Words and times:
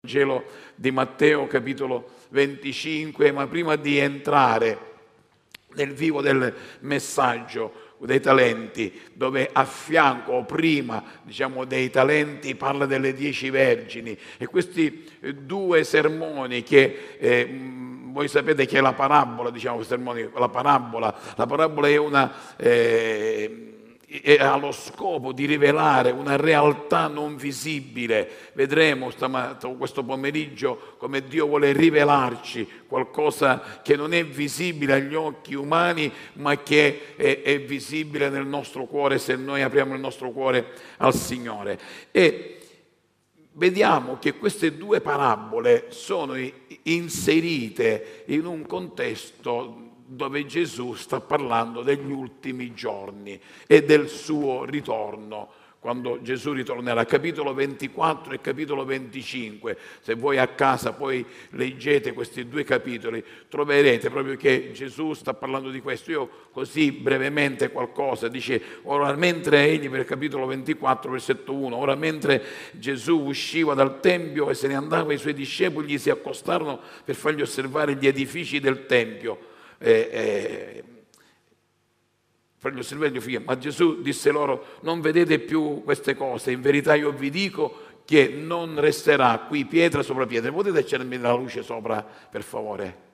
Vangelo 0.00 0.44
di 0.76 0.92
Matteo 0.92 1.48
capitolo 1.48 2.10
25, 2.28 3.32
ma 3.32 3.48
prima 3.48 3.74
di 3.74 3.98
entrare 3.98 4.78
nel 5.74 5.92
vivo 5.92 6.22
del 6.22 6.54
messaggio 6.82 7.96
dei 7.98 8.20
talenti, 8.20 8.96
dove 9.12 9.50
a 9.52 9.64
fianco, 9.64 10.44
prima 10.44 11.02
diciamo, 11.22 11.64
dei 11.64 11.90
talenti, 11.90 12.54
parla 12.54 12.86
delle 12.86 13.12
dieci 13.12 13.50
vergini. 13.50 14.16
E 14.36 14.46
questi 14.46 15.04
due 15.34 15.82
sermoni 15.82 16.62
che 16.62 17.16
eh, 17.18 17.60
voi 18.04 18.28
sapete 18.28 18.66
che 18.66 18.78
è 18.78 18.80
la 18.80 18.92
parabola, 18.92 19.50
diciamo, 19.50 19.82
sermoni, 19.82 20.30
la 20.32 20.48
parabola, 20.48 21.12
la 21.34 21.46
parabola 21.46 21.88
è 21.88 21.96
una... 21.96 22.32
Eh, 22.56 23.67
e 24.10 24.38
ha 24.40 24.56
lo 24.56 24.72
scopo 24.72 25.32
di 25.32 25.44
rivelare 25.44 26.10
una 26.10 26.36
realtà 26.36 27.08
non 27.08 27.36
visibile. 27.36 28.26
Vedremo 28.54 29.12
questo 29.76 30.02
pomeriggio 30.02 30.94
come 30.96 31.26
Dio 31.26 31.46
vuole 31.46 31.72
rivelarci 31.72 32.66
qualcosa 32.86 33.80
che 33.82 33.96
non 33.96 34.14
è 34.14 34.24
visibile 34.24 34.94
agli 34.94 35.14
occhi 35.14 35.52
umani, 35.52 36.10
ma 36.34 36.56
che 36.56 37.16
è, 37.16 37.42
è 37.42 37.60
visibile 37.60 38.30
nel 38.30 38.46
nostro 38.46 38.86
cuore 38.86 39.18
se 39.18 39.36
noi 39.36 39.60
apriamo 39.60 39.94
il 39.94 40.00
nostro 40.00 40.30
cuore 40.30 40.72
al 40.96 41.14
Signore. 41.14 41.78
E 42.10 42.60
vediamo 43.52 44.16
che 44.18 44.38
queste 44.38 44.78
due 44.78 45.02
parabole 45.02 45.88
sono 45.90 46.32
inserite 46.84 48.24
in 48.28 48.46
un 48.46 48.64
contesto 48.64 49.87
dove 50.10 50.46
Gesù 50.46 50.94
sta 50.94 51.20
parlando 51.20 51.82
degli 51.82 52.10
ultimi 52.10 52.72
giorni 52.72 53.38
e 53.66 53.84
del 53.84 54.08
suo 54.08 54.64
ritorno 54.64 55.50
quando 55.80 56.20
Gesù 56.22 56.52
ritornerà, 56.52 57.04
capitolo 57.04 57.54
24 57.54 58.34
e 58.34 58.40
capitolo 58.40 58.84
25. 58.84 59.78
Se 60.00 60.14
voi 60.14 60.36
a 60.38 60.48
casa 60.48 60.92
poi 60.92 61.24
leggete 61.50 62.12
questi 62.12 62.48
due 62.48 62.64
capitoli, 62.64 63.22
troverete 63.48 64.10
proprio 64.10 64.36
che 64.36 64.72
Gesù 64.72 65.12
sta 65.12 65.34
parlando 65.34 65.70
di 65.70 65.80
questo. 65.80 66.10
Io 66.10 66.28
così 66.50 66.90
brevemente 66.90 67.70
qualcosa, 67.70 68.26
dice, 68.26 68.60
ora 68.82 69.14
mentre 69.14 69.66
egli 69.66 69.88
per 69.88 70.04
capitolo 70.04 70.46
24, 70.46 71.12
versetto 71.12 71.54
1, 71.54 71.76
ora 71.76 71.94
mentre 71.94 72.42
Gesù 72.72 73.20
usciva 73.20 73.74
dal 73.74 74.00
Tempio 74.00 74.50
e 74.50 74.54
se 74.54 74.66
ne 74.66 74.74
andava, 74.74 75.12
i 75.12 75.18
suoi 75.18 75.34
discepoli 75.34 75.86
gli 75.86 75.98
si 75.98 76.10
accostarono 76.10 76.80
per 77.04 77.14
fargli 77.14 77.40
osservare 77.40 77.94
gli 77.94 78.08
edifici 78.08 78.58
del 78.58 78.86
Tempio 78.86 79.47
eh, 79.78 80.84
eh, 82.62 82.82
Silverio 82.82 83.20
figlio, 83.20 83.42
ma 83.44 83.56
Gesù 83.56 84.02
disse 84.02 84.30
loro, 84.30 84.78
non 84.82 85.00
vedete 85.00 85.38
più 85.38 85.82
queste 85.84 86.14
cose, 86.14 86.50
in 86.50 86.60
verità 86.60 86.94
io 86.94 87.12
vi 87.12 87.30
dico 87.30 87.86
che 88.08 88.28
non 88.28 88.80
resterà 88.80 89.38
qui 89.40 89.66
pietra 89.66 90.02
sopra 90.02 90.24
pietra. 90.24 90.50
Potete 90.50 90.78
accendermi 90.78 91.18
la 91.18 91.34
luce 91.34 91.62
sopra, 91.62 92.02
per 92.02 92.42
favore? 92.42 93.06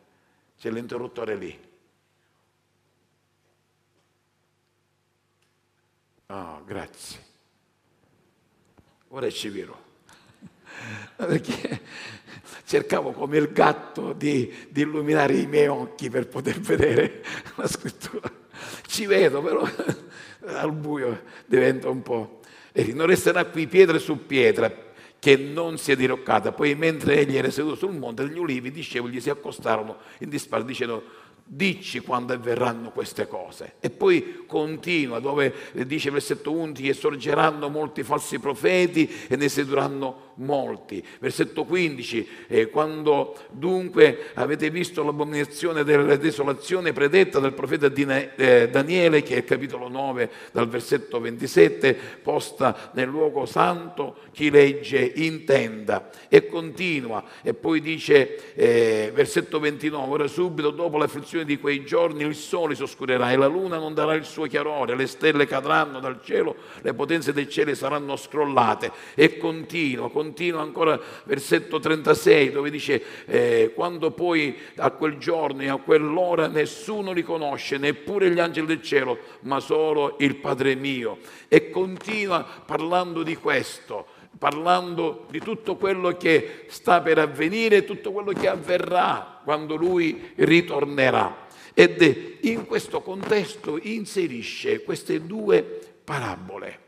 C'è 0.57 0.71
l'interruttore 0.71 1.35
lì. 1.35 1.59
Oh, 6.27 6.65
grazie. 6.65 7.19
Ora 9.09 9.29
ci 9.31 9.49
vero. 9.49 9.83
Perché 11.17 11.81
cercavo 12.65 13.13
come 13.13 13.37
il 13.39 13.53
gatto 13.53 14.13
di, 14.13 14.53
di, 14.69 14.83
illuminare 14.83 15.35
i 15.35 15.47
miei 15.47 15.67
occhi 15.67 16.09
per 16.11 16.29
poter 16.29 16.59
vedere 16.61 17.23
la 17.57 17.67
scrittura. 17.67 18.31
Ci 18.87 19.07
vedo, 19.07 19.43
però 19.43 19.67
al 20.47 20.73
buio 20.73 21.23
diventa 21.47 21.89
un 21.89 22.03
po'. 22.03 22.41
Non 22.73 23.07
resterà 23.07 23.45
qui 23.45 23.67
pietra 23.67 23.99
su 23.99 24.27
pietra 24.27 24.73
che 25.19 25.37
non 25.37 25.79
si 25.79 25.93
è 25.93 25.97
diroccata. 25.97 26.53
Poi 26.53 26.75
mentre 26.75 27.21
egli 27.21 27.37
era 27.37 27.51
seduto 27.51 27.77
sul 27.77 27.97
monte 27.97 28.27
degli 28.27 28.39
ulivi, 28.39 28.69
i 28.69 28.73
discepoli 28.73 29.15
gli 29.15 29.21
si 29.21 29.31
accostarono 29.31 29.97
in 30.19 30.29
disparte 30.29 30.67
dicendo 30.67 31.03
dici 31.47 32.01
quando 32.01 32.33
avverranno 32.33 32.91
queste 32.91 33.29
cose. 33.29 33.75
E 33.81 33.91
poi 33.91 34.45
continua 34.47 35.21
dove 35.21 35.55
dice 35.87 36.11
versetto 36.11 36.53
11 36.53 36.83
che 36.83 36.95
sorgeranno 36.95 37.69
molti 37.69 38.03
falsi 38.03 38.39
profeti 38.39 39.11
e 39.29 39.37
ne 39.37 39.49
sedurranno 39.49 40.24
molti. 40.37 41.05
Versetto 41.21 41.65
15, 41.65 42.29
eh, 42.49 42.69
quando 42.69 43.37
dunque 43.51 44.31
avete 44.35 44.71
visto 44.71 45.03
l'abominazione 45.03 45.85
della 45.85 46.17
desolazione 46.17 46.93
predetta 46.93 47.39
dal 47.39 47.55
profeta 47.55 47.91
eh, 47.93 48.69
Daniele, 48.71 49.23
che 49.23 49.37
è 49.37 49.45
capitolo 49.45 49.89
9 49.89 50.31
dal 50.53 50.69
versetto 50.69 51.21
27, 51.21 51.97
posta 52.23 52.91
nel 52.95 53.09
luogo 53.09 53.47
santo, 53.47 54.17
chi 54.33 54.51
legge 54.51 55.13
intenda. 55.17 56.11
E 56.29 56.47
continua, 56.47 57.25
e 57.43 57.55
poi 57.55 57.81
dice, 57.81 58.55
eh, 58.55 59.11
versetto 59.15 59.61
29, 59.61 60.13
ora 60.13 60.27
subito 60.27 60.71
dopo 60.71 60.99
l'afflizione 60.99 61.45
di 61.45 61.59
quei 61.59 61.85
giorni 61.85 62.25
il 62.25 62.35
sole 62.35 62.75
si 62.75 62.83
oscurerà 62.83 63.31
e 63.31 63.37
la 63.37 63.47
luna 63.47 63.79
non 63.79 63.95
darà 63.95 64.15
il 64.15 64.25
suo 64.25 64.47
chiarore, 64.47 64.97
le 64.97 65.07
stelle 65.07 65.47
cadranno 65.47 66.01
dal 66.01 66.21
cielo, 66.23 66.57
le 66.83 66.95
potenze 66.95 67.33
dei 67.33 67.49
cieli 67.49 67.75
saranno 67.75 68.17
scrollate. 68.17 68.91
E 69.15 69.37
continua, 69.37 70.11
continua 70.11 70.24
continua 70.25 70.63
ancora 70.63 70.99
versetto 71.25 71.79
36 71.79 72.51
dove 72.51 72.71
dice 72.71 73.03
eh, 73.27 73.73
quando 73.75 74.11
poi 74.11 74.57
a 74.77 74.91
quel 74.91 75.19
giorno 75.19 75.61
e 75.63 75.69
a 75.69 75.77
quell'ora 75.77 76.47
nessuno 76.47 77.13
li 77.13 77.23
conosce, 77.23 77.77
neppure 77.77 78.31
gli 78.31 78.41
angeli 78.41 78.67
del 78.67 78.83
cielo, 78.83 79.19
ma 79.41 79.61
solo 79.61 80.17
il 80.21 80.37
Padre 80.37 80.77
mio. 80.77 81.19
E 81.49 81.69
continua 81.69 82.47
parlando 82.65 83.23
di 83.23 83.37
questo 83.37 84.07
parlando 84.37 85.27
di 85.31 85.39
tutto 85.39 85.77
quello 85.77 86.17
che 86.17 86.65
sta 86.67 87.01
per 87.01 87.19
avvenire, 87.19 87.85
tutto 87.85 88.11
quello 88.11 88.33
che 88.33 88.49
avverrà 88.49 89.41
quando 89.45 89.77
lui 89.77 90.33
ritornerà. 90.35 91.47
Ed 91.73 92.39
in 92.41 92.67
questo 92.67 93.01
contesto 93.01 93.79
inserisce 93.81 94.83
queste 94.83 95.25
due 95.25 95.63
parabole. 96.03 96.79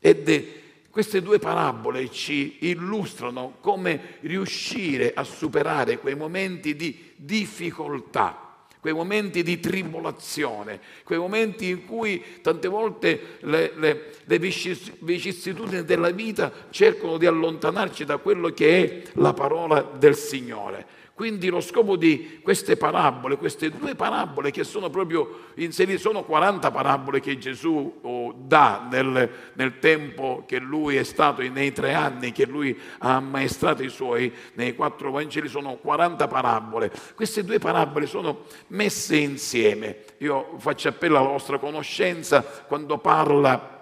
Ed 0.00 0.67
queste 0.98 1.22
due 1.22 1.38
parabole 1.38 2.10
ci 2.10 2.56
illustrano 2.62 3.58
come 3.60 4.16
riuscire 4.22 5.12
a 5.14 5.22
superare 5.22 6.00
quei 6.00 6.16
momenti 6.16 6.74
di 6.74 7.12
difficoltà, 7.14 8.56
quei 8.80 8.94
momenti 8.94 9.44
di 9.44 9.60
tribolazione, 9.60 10.80
quei 11.04 11.20
momenti 11.20 11.68
in 11.68 11.86
cui 11.86 12.40
tante 12.42 12.66
volte 12.66 13.36
le, 13.42 13.74
le, 13.76 14.10
le 14.24 14.38
vicissitudini 14.40 15.84
della 15.84 16.10
vita 16.10 16.50
cercano 16.70 17.16
di 17.16 17.26
allontanarci 17.26 18.04
da 18.04 18.16
quello 18.16 18.48
che 18.48 18.82
è 18.82 19.10
la 19.20 19.32
parola 19.32 19.82
del 19.82 20.16
Signore. 20.16 20.84
Quindi 21.18 21.48
lo 21.48 21.60
scopo 21.60 21.96
di 21.96 22.38
queste 22.44 22.76
parabole, 22.76 23.38
queste 23.38 23.70
due 23.70 23.96
parabole 23.96 24.52
che 24.52 24.62
sono 24.62 24.88
proprio 24.88 25.46
inserite, 25.56 25.98
sono 25.98 26.22
40 26.22 26.70
parabole 26.70 27.18
che 27.18 27.36
Gesù 27.38 27.98
oh, 28.02 28.32
dà 28.38 28.86
nel, 28.88 29.28
nel, 29.54 29.80
tempo 29.80 30.44
che 30.46 30.60
lui 30.60 30.94
è 30.94 31.02
stato, 31.02 31.42
nei 31.42 31.72
tre 31.72 31.92
anni 31.92 32.30
che 32.30 32.46
lui 32.46 32.78
ha 32.98 33.16
ammaestrato 33.16 33.82
i 33.82 33.88
suoi, 33.88 34.32
nei 34.52 34.76
quattro 34.76 35.10
Vangeli 35.10 35.48
sono 35.48 35.74
40 35.74 36.28
parabole. 36.28 36.92
Queste 37.16 37.42
due 37.42 37.58
parabole 37.58 38.06
sono 38.06 38.44
messe 38.68 39.16
insieme. 39.16 40.04
Io 40.18 40.54
faccio 40.58 40.86
appello 40.86 41.18
alla 41.18 41.30
vostra 41.30 41.58
conoscenza 41.58 42.42
quando 42.42 42.96
parla 42.98 43.77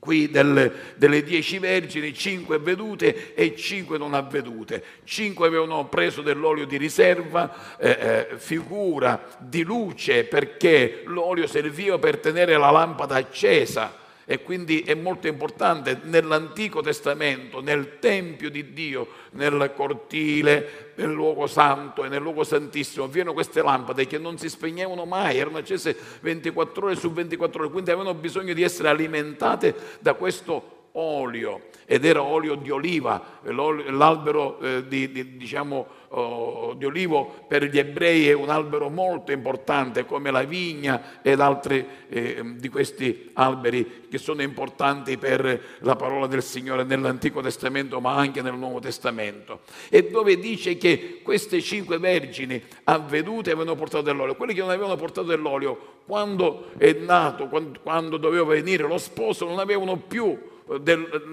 qui 0.00 0.30
del, 0.30 0.72
delle 0.96 1.22
dieci 1.22 1.58
vergini, 1.58 2.12
cinque 2.14 2.58
vedute 2.58 3.34
e 3.34 3.54
cinque 3.54 3.98
non 3.98 4.14
avvedute. 4.14 4.82
Cinque 5.04 5.46
avevano 5.46 5.86
preso 5.86 6.22
dell'olio 6.22 6.64
di 6.64 6.78
riserva, 6.78 7.76
eh, 7.78 7.90
eh, 7.90 8.38
figura 8.38 9.22
di 9.38 9.62
luce, 9.62 10.24
perché 10.24 11.02
l'olio 11.04 11.46
serviva 11.46 11.98
per 11.98 12.18
tenere 12.18 12.56
la 12.56 12.70
lampada 12.70 13.16
accesa 13.16 13.99
e 14.30 14.44
quindi 14.44 14.82
è 14.82 14.94
molto 14.94 15.26
importante 15.26 16.02
nell'Antico 16.04 16.82
Testamento, 16.82 17.60
nel 17.60 17.98
Tempio 17.98 18.48
di 18.48 18.72
Dio, 18.72 19.08
nel 19.32 19.72
cortile, 19.74 20.92
nel 20.94 21.10
luogo 21.10 21.48
santo 21.48 22.04
e 22.04 22.08
nel 22.08 22.22
luogo 22.22 22.44
santissimo, 22.44 23.06
avevano 23.06 23.32
queste 23.32 23.60
lampade 23.60 24.06
che 24.06 24.18
non 24.18 24.38
si 24.38 24.48
spegnevano 24.48 25.04
mai, 25.04 25.38
erano 25.38 25.58
accese 25.58 25.96
24 26.20 26.86
ore 26.86 26.94
su 26.94 27.10
24 27.10 27.62
ore, 27.62 27.72
quindi 27.72 27.90
avevano 27.90 28.14
bisogno 28.14 28.54
di 28.54 28.62
essere 28.62 28.88
alimentate 28.88 29.74
da 29.98 30.14
questo 30.14 30.78
olio 30.92 31.62
ed 31.84 32.04
era 32.04 32.22
olio 32.22 32.54
di 32.54 32.70
oliva, 32.70 33.40
l'albero 33.42 34.60
eh, 34.60 34.86
di, 34.86 35.10
di, 35.10 35.36
diciamo, 35.38 35.88
di, 36.10 36.84
olivo 36.84 37.44
per 37.46 37.62
gli 37.64 37.78
ebrei 37.78 38.28
è 38.28 38.32
un 38.32 38.50
albero 38.50 38.88
molto 38.88 39.30
importante 39.30 40.04
come 40.04 40.32
la 40.32 40.42
vigna 40.42 41.20
ed 41.22 41.38
altri 41.38 41.86
eh, 42.08 42.42
di 42.56 42.68
questi 42.68 43.30
alberi 43.34 44.08
che 44.10 44.18
sono 44.18 44.42
importanti 44.42 45.16
per 45.18 45.78
la 45.78 45.94
parola 45.94 46.26
del 46.26 46.42
Signore 46.42 46.82
nell'Antico 46.82 47.40
Testamento 47.40 48.00
ma 48.00 48.16
anche 48.16 48.42
nel 48.42 48.54
Nuovo 48.54 48.80
Testamento. 48.80 49.60
E 49.88 50.08
dove 50.10 50.36
dice 50.36 50.76
che 50.76 51.20
queste 51.22 51.60
cinque 51.60 51.98
vergini 51.98 52.60
avvedute 52.84 53.52
avevano 53.52 53.76
portato 53.76 54.02
dell'olio, 54.02 54.34
quelli 54.34 54.54
che 54.54 54.60
non 54.60 54.70
avevano 54.70 54.96
portato 54.96 55.28
dell'olio 55.28 55.98
quando 56.06 56.70
è 56.76 56.92
nato, 56.92 57.46
quando, 57.46 57.78
quando 57.80 58.16
doveva 58.16 58.46
venire 58.46 58.82
lo 58.82 58.98
sposo 58.98 59.46
non 59.46 59.60
avevano 59.60 59.96
più 59.96 60.36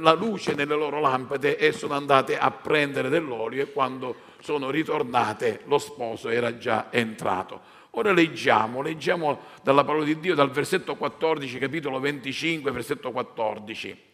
la 0.01 0.13
luce 0.13 0.53
nelle 0.53 0.75
loro 0.75 0.99
lampade 0.99 1.57
e 1.57 1.71
sono 1.71 1.93
andate 1.93 2.37
a 2.37 2.49
prendere 2.51 3.09
dell'olio 3.09 3.63
e 3.63 3.71
quando 3.71 4.26
sono 4.39 4.69
ritornate 4.69 5.61
lo 5.65 5.77
sposo 5.77 6.29
era 6.29 6.57
già 6.57 6.87
entrato. 6.91 7.75
Ora 7.91 8.13
leggiamo, 8.13 8.81
leggiamo 8.81 9.39
dalla 9.63 9.83
parola 9.83 10.05
di 10.05 10.19
Dio 10.19 10.35
dal 10.35 10.51
versetto 10.51 10.95
14, 10.95 11.57
capitolo 11.57 11.99
25, 11.99 12.71
versetto 12.71 13.11
14. 13.11 14.05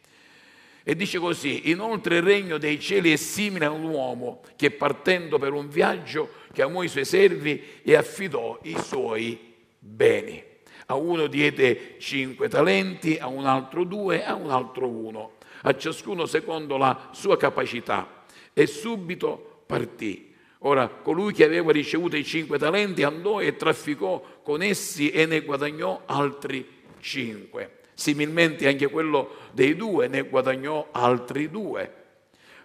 E 0.85 0.95
dice 0.95 1.19
così, 1.19 1.69
inoltre 1.69 2.17
il 2.17 2.23
regno 2.23 2.57
dei 2.57 2.79
cieli 2.79 3.11
è 3.11 3.15
simile 3.15 3.65
a 3.65 3.71
un 3.71 3.83
uomo 3.83 4.41
che 4.55 4.71
partendo 4.71 5.37
per 5.39 5.53
un 5.53 5.69
viaggio 5.69 6.29
chiamò 6.51 6.83
i 6.83 6.89
suoi 6.89 7.05
servi 7.05 7.81
e 7.83 7.95
affidò 7.95 8.59
i 8.63 8.77
suoi 8.81 9.53
beni. 9.79 10.43
A 10.87 10.95
uno 10.95 11.27
diede 11.27 11.95
cinque 11.99 12.49
talenti, 12.49 13.17
a 13.17 13.27
un 13.27 13.45
altro 13.45 13.85
due, 13.85 14.25
a 14.25 14.35
un 14.35 14.49
altro 14.49 14.87
uno, 14.87 15.33
a 15.61 15.75
ciascuno 15.75 16.25
secondo 16.25 16.77
la 16.77 17.09
sua 17.11 17.37
capacità. 17.37 18.25
E 18.53 18.67
subito 18.67 19.52
partì. 19.73 20.31
Ora, 20.65 20.87
colui 20.87 21.33
che 21.33 21.43
aveva 21.43 21.71
ricevuto 21.71 22.15
i 22.15 22.23
cinque 22.23 22.59
talenti 22.59 23.01
andò 23.01 23.41
e 23.41 23.55
trafficò 23.55 24.23
con 24.43 24.61
essi 24.61 25.09
e 25.09 25.25
ne 25.25 25.41
guadagnò 25.41 26.03
altri 26.05 26.63
cinque. 26.99 27.79
Similmente 27.95 28.67
anche 28.67 28.87
quello 28.87 29.37
dei 29.51 29.75
due 29.75 30.07
ne 30.07 30.21
guadagnò 30.21 30.89
altri 30.91 31.49
due. 31.49 31.93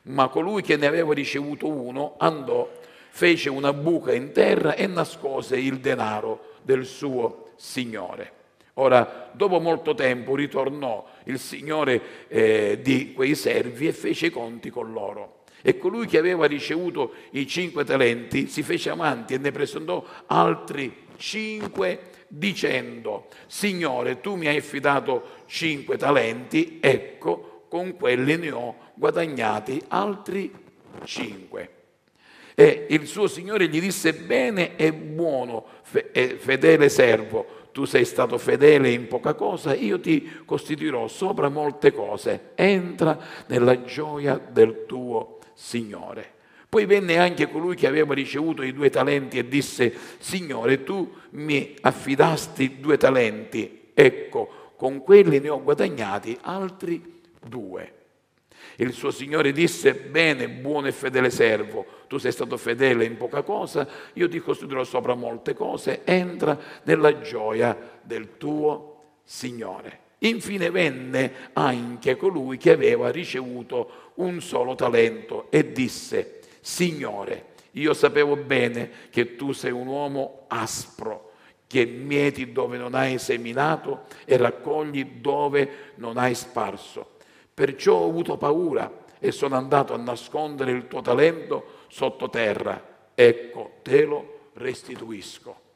Ma 0.03 0.29
colui 0.29 0.61
che 0.61 0.77
ne 0.77 0.87
aveva 0.87 1.15
ricevuto 1.15 1.67
uno 1.67 2.17
andò, 2.19 2.71
fece 3.09 3.49
una 3.49 3.73
buca 3.73 4.13
in 4.13 4.33
terra 4.33 4.75
e 4.75 4.87
nascose 4.87 5.57
il 5.57 5.79
denaro 5.79 6.57
del 6.63 6.85
suo 6.85 7.53
Signore. 7.57 8.33
Ora, 8.75 9.31
dopo 9.33 9.59
molto 9.61 9.95
tempo 9.95 10.37
ritornò 10.37 11.09
il 11.25 11.39
Signore 11.39 12.29
eh, 12.29 12.79
di 12.83 13.13
quei 13.15 13.35
servi 13.35 13.89
e 13.89 13.93
fece 13.93 14.27
i 14.27 14.31
conti 14.31 14.69
con 14.69 14.93
loro. 14.93 15.38
E 15.63 15.77
colui 15.79 16.07
che 16.07 16.19
aveva 16.19 16.47
ricevuto 16.47 17.15
i 17.31 17.47
cinque 17.47 17.85
talenti 17.85 18.47
si 18.47 18.63
fece 18.63 18.91
avanti 18.91 19.35
e 19.35 19.39
ne 19.39 19.51
presentò 19.51 20.05
altri 20.27 21.07
cinque 21.17 22.11
dicendo, 22.29 23.27
Signore, 23.47 24.21
tu 24.21 24.37
mi 24.37 24.47
hai 24.47 24.59
affidato 24.59 25.45
cinque 25.47 25.97
talenti, 25.97 26.79
ecco, 26.81 27.65
con 27.69 27.97
quelli 27.97 28.37
ne 28.37 28.51
ho 28.51 28.77
guadagnati 28.95 29.83
altri 29.89 30.53
cinque. 31.05 31.73
E 32.55 32.87
il 32.91 33.07
suo 33.07 33.29
Signore 33.29 33.69
gli 33.69 33.81
disse, 33.81 34.13
bene 34.13 34.77
e 34.77 34.93
buono, 34.93 35.65
fedele 35.83 36.89
servo, 36.89 37.47
tu 37.73 37.85
sei 37.85 38.05
stato 38.05 38.37
fedele 38.37 38.91
in 38.91 39.07
poca 39.07 39.35
cosa, 39.35 39.75
io 39.75 40.01
ti 40.01 40.43
costituirò 40.45 41.07
sopra 41.07 41.49
molte 41.49 41.93
cose, 41.93 42.51
entra 42.57 43.17
nella 43.47 43.83
gioia 43.83 44.37
del 44.39 44.85
tuo 44.87 45.38
Signore. 45.61 46.35
Poi 46.69 46.87
venne 46.87 47.19
anche 47.19 47.51
colui 47.51 47.75
che 47.75 47.89
aveva 47.89 48.15
ricevuto 48.15 48.63
i 48.63 48.73
due 48.73 48.91
talenti 48.91 49.39
e 49.39 49.49
disse, 49.49 49.93
Signore, 50.19 50.85
tu 50.85 51.13
mi 51.31 51.75
affidasti 51.81 52.79
due 52.79 52.97
talenti, 52.97 53.91
ecco, 53.93 54.73
con 54.77 55.03
quelli 55.03 55.41
ne 55.41 55.49
ho 55.49 55.61
guadagnati 55.61 56.39
altri 56.43 57.23
due. 57.45 57.95
Il 58.77 58.93
suo 58.93 59.11
Signore 59.11 59.51
disse, 59.51 59.95
bene, 59.95 60.49
buono 60.49 60.87
e 60.87 60.93
fedele 60.93 61.31
servo, 61.31 61.85
tu 62.07 62.19
sei 62.19 62.31
stato 62.31 62.57
fedele 62.57 63.05
in 63.05 63.17
poca 63.17 63.43
cosa, 63.43 63.89
io 64.13 64.29
ti 64.29 64.39
costituirò 64.39 64.85
sopra 64.85 65.15
molte 65.15 65.55
cose, 65.55 66.03
entra 66.05 66.57
nella 66.85 67.21
gioia 67.21 67.77
del 68.01 68.37
tuo 68.37 69.17
Signore. 69.25 70.07
Infine 70.19 70.71
venne 70.71 71.51
anche 71.53 72.17
colui 72.17 72.57
che 72.59 72.73
aveva 72.73 73.11
ricevuto 73.11 74.08
un 74.19 74.41
solo 74.41 74.75
talento 74.75 75.47
e 75.51 75.73
disse, 75.73 76.41
Signore, 76.61 77.47
io 77.73 77.95
sapevo 77.95 78.37
bene 78.37 78.91
che 79.11 79.37
tu 79.37 79.53
sei 79.53 79.71
un 79.71 79.87
uomo 79.87 80.45
aspro, 80.49 81.33
che 81.67 81.85
mieti 81.85 82.53
dove 82.53 82.79
non 82.79 82.95
hai 82.95 83.19
seminato 83.19 84.05
e 84.25 84.37
raccogli 84.37 85.05
dove 85.21 85.93
non 85.97 86.17
hai 86.17 86.35
sparso. 86.35 87.17
Perciò 87.53 87.97
ho 87.97 88.09
avuto 88.09 88.37
paura 88.37 89.05
e 89.19 89.33
sono 89.33 89.57
andato 89.57 89.93
a 89.93 89.99
nascondere 89.99 90.71
il 90.73 90.89
tuo 90.89 91.03
talento 91.03 91.85
sottoterra. 91.89 93.11
Ecco, 93.15 93.79
te 93.83 94.05
lo 94.05 94.51
restituisco. 94.55 95.67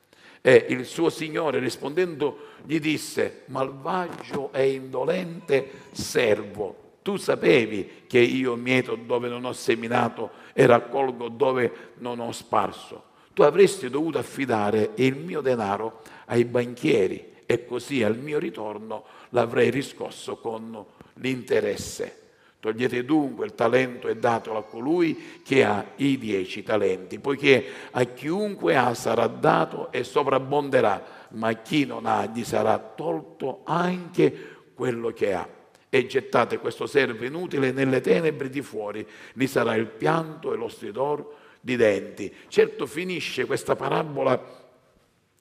E 0.40 0.66
il 0.70 0.86
suo 0.86 1.08
signore 1.10 1.58
rispondendo 1.58 2.48
gli 2.64 2.80
disse, 2.80 3.42
malvagio 3.46 4.52
e 4.52 4.72
indolente 4.72 5.70
servo, 5.92 6.81
tu 7.02 7.16
sapevi 7.16 8.04
che 8.06 8.20
io 8.20 8.54
mieto 8.54 8.94
dove 8.94 9.28
non 9.28 9.44
ho 9.44 9.52
seminato 9.52 10.31
e 10.52 10.66
raccolgo 10.66 11.28
dove 11.28 11.72
non 11.99 12.20
ho 12.20 12.31
sparso. 12.32 13.10
Tu 13.34 13.43
avresti 13.43 13.90
dovuto 13.90 14.19
affidare 14.19 14.90
il 14.96 15.16
mio 15.16 15.40
denaro 15.40 16.02
ai 16.26 16.44
banchieri 16.44 17.31
e 17.46 17.64
così 17.64 18.02
al 18.02 18.19
mio 18.19 18.38
ritorno 18.38 19.04
l'avrei 19.31 19.70
riscosso 19.70 20.37
con 20.37 20.84
l'interesse. 21.14 22.20
Togliete 22.60 23.04
dunque 23.04 23.46
il 23.46 23.56
talento 23.56 24.06
e 24.06 24.16
datelo 24.16 24.56
a 24.56 24.62
colui 24.62 25.40
che 25.44 25.64
ha 25.64 25.84
i 25.96 26.16
dieci 26.16 26.62
talenti, 26.62 27.19
poiché 27.19 27.64
a 27.90 28.04
chiunque 28.04 28.76
ha 28.76 28.94
sarà 28.94 29.26
dato 29.26 29.90
e 29.90 30.04
sovrabbonderà, 30.04 31.04
ma 31.31 31.49
a 31.49 31.54
chi 31.54 31.84
non 31.84 32.06
ha 32.06 32.26
gli 32.26 32.44
sarà 32.44 32.78
tolto 32.78 33.62
anche 33.64 34.32
quello 34.75 35.10
che 35.10 35.34
ha. 35.34 35.49
E 35.94 36.06
gettate 36.06 36.56
questo 36.56 36.86
servo 36.86 37.26
inutile 37.26 37.70
nelle 37.70 38.00
tenebre 38.00 38.48
di 38.48 38.62
fuori, 38.62 39.06
lì 39.34 39.46
sarà 39.46 39.74
il 39.74 39.84
pianto 39.84 40.54
e 40.54 40.56
lo 40.56 40.68
stridor 40.68 41.34
di 41.60 41.76
denti. 41.76 42.34
Certo 42.48 42.86
finisce 42.86 43.44
questa 43.44 43.76
parabola 43.76 44.40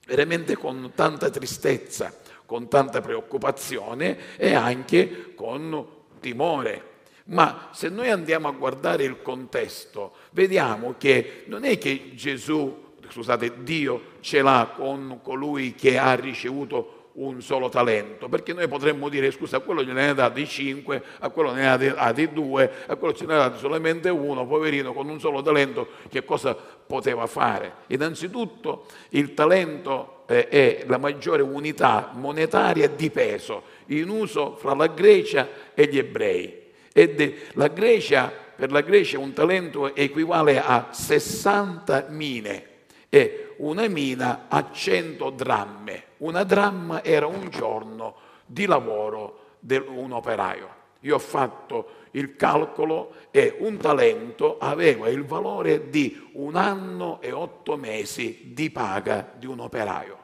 veramente 0.05 0.57
con 0.57 0.91
tanta 0.93 1.29
tristezza, 1.29 2.13
con 2.45 2.67
tanta 2.67 2.99
preoccupazione 2.99 4.35
e 4.35 4.53
anche 4.53 5.33
con 5.35 5.87
timore. 6.19 6.89
Ma 7.27 7.69
se 7.71 7.87
noi 7.87 8.09
andiamo 8.09 8.49
a 8.49 8.51
guardare 8.51 9.05
il 9.05 9.21
contesto, 9.21 10.15
vediamo 10.31 10.95
che 10.97 11.45
non 11.47 11.63
è 11.63 11.77
che 11.77 12.11
Gesù, 12.13 12.95
scusate, 13.07 13.63
Dio 13.63 14.15
ce 14.19 14.41
l'ha 14.41 14.73
con 14.75 15.21
colui 15.23 15.75
che 15.75 15.97
ha 15.97 16.13
ricevuto 16.15 17.00
un 17.23 17.41
solo 17.41 17.69
talento, 17.69 18.29
perché 18.29 18.53
noi 18.53 18.67
potremmo 18.67 19.07
dire 19.09 19.31
scusa, 19.31 19.57
a 19.57 19.59
quello 19.59 19.83
gliene 19.83 20.09
ha 20.09 20.13
dati 20.13 20.47
cinque, 20.47 21.03
a 21.19 21.29
quello 21.29 21.51
ne 21.51 21.69
ha 21.69 21.77
dati 21.77 22.31
due, 22.31 22.69
a 22.87 22.95
quello 22.95 23.13
ce 23.13 23.25
ne 23.25 23.33
ha 23.35 23.37
dati 23.37 23.59
solamente 23.59 24.09
uno, 24.09 24.45
poverino, 24.47 24.93
con 24.93 25.07
un 25.07 25.19
solo 25.19 25.41
talento, 25.41 25.87
che 26.09 26.25
cosa 26.25 26.55
poteva 26.55 27.27
fare? 27.27 27.73
Innanzitutto 27.87 28.85
il 29.09 29.33
talento 29.33 30.23
eh, 30.27 30.47
è 30.47 30.83
la 30.87 30.97
maggiore 30.97 31.43
unità 31.43 32.11
monetaria 32.13 32.87
di 32.89 33.09
peso 33.11 33.63
in 33.87 34.09
uso 34.09 34.55
fra 34.55 34.73
la 34.73 34.87
Grecia 34.87 35.47
e 35.73 35.87
gli 35.87 35.97
ebrei. 35.97 36.59
E 36.93 37.49
la 37.53 37.67
Grecia, 37.67 38.31
per 38.55 38.71
la 38.71 38.81
Grecia 38.81 39.19
un 39.19 39.33
talento 39.33 39.95
equivale 39.95 40.59
a 40.59 40.87
60 40.91 42.07
mine 42.09 42.69
e 43.13 43.55
una 43.57 43.87
mina 43.89 44.45
a 44.47 44.71
100 44.71 45.29
dramme. 45.31 46.03
Una 46.17 46.43
dramma 46.43 47.03
era 47.03 47.27
un 47.27 47.49
giorno 47.49 48.15
di 48.45 48.65
lavoro 48.65 49.57
di 49.59 49.75
un 49.75 50.13
operaio. 50.13 50.79
Io 51.01 51.15
ho 51.15 51.19
fatto 51.19 51.89
il 52.11 52.35
calcolo 52.35 53.13
e 53.31 53.55
un 53.59 53.75
talento 53.77 54.57
aveva 54.59 55.09
il 55.09 55.25
valore 55.25 55.89
di 55.89 56.29
un 56.33 56.55
anno 56.55 57.19
e 57.21 57.33
otto 57.33 57.75
mesi 57.75 58.53
di 58.53 58.69
paga 58.69 59.33
di 59.35 59.45
un 59.45 59.59
operaio 59.59 60.21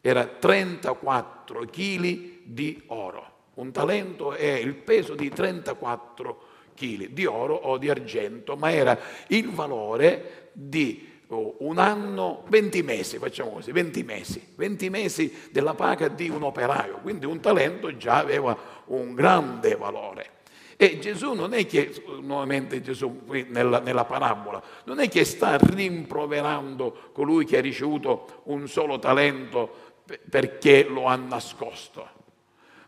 era 0.00 0.26
34 0.26 1.66
kg 1.66 2.42
di 2.44 2.82
oro. 2.86 3.28
Un 3.54 3.70
talento 3.70 4.32
è 4.32 4.52
il 4.52 4.74
peso 4.74 5.14
di 5.14 5.28
34 5.28 6.42
kg 6.74 7.08
di 7.08 7.26
oro 7.26 7.54
o 7.54 7.76
di 7.76 7.90
argento, 7.90 8.56
ma 8.56 8.72
era 8.72 8.98
il 9.28 9.50
valore 9.50 10.50
di 10.52 11.09
oh, 11.30 11.56
un 11.58 11.78
anno, 11.78 12.44
20 12.48 12.82
mesi, 12.82 13.18
facciamo 13.18 13.50
così, 13.50 13.72
20 13.72 14.02
mesi, 14.02 14.52
20 14.54 14.90
mesi 14.90 15.32
della 15.50 15.74
paga 15.74 16.08
di 16.08 16.28
un 16.28 16.42
operaio, 16.42 16.98
quindi 17.02 17.26
un 17.26 17.40
talento 17.40 17.96
già 17.96 18.18
aveva 18.18 18.56
un 18.86 19.14
grande 19.14 19.76
valore. 19.76 20.38
E 20.76 20.98
Gesù 20.98 21.34
non 21.34 21.52
è 21.52 21.66
che, 21.66 22.02
nuovamente 22.22 22.80
Gesù 22.80 23.26
qui 23.26 23.44
nella, 23.50 23.80
nella, 23.80 24.06
parabola, 24.06 24.62
non 24.84 24.98
è 24.98 25.10
che 25.10 25.24
sta 25.24 25.58
rimproverando 25.58 27.10
colui 27.12 27.44
che 27.44 27.58
ha 27.58 27.60
ricevuto 27.60 28.40
un 28.44 28.66
solo 28.66 28.98
talento 28.98 29.88
perché 30.28 30.84
lo 30.84 31.04
ha 31.04 31.16
nascosto, 31.16 32.08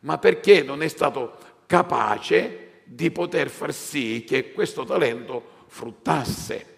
ma 0.00 0.16
perché 0.16 0.62
non 0.62 0.82
è 0.82 0.88
stato 0.88 1.36
capace 1.66 2.80
di 2.84 3.10
poter 3.10 3.50
far 3.50 3.74
sì 3.74 4.24
che 4.26 4.52
questo 4.52 4.84
talento 4.84 5.42
fruttasse. 5.66 6.71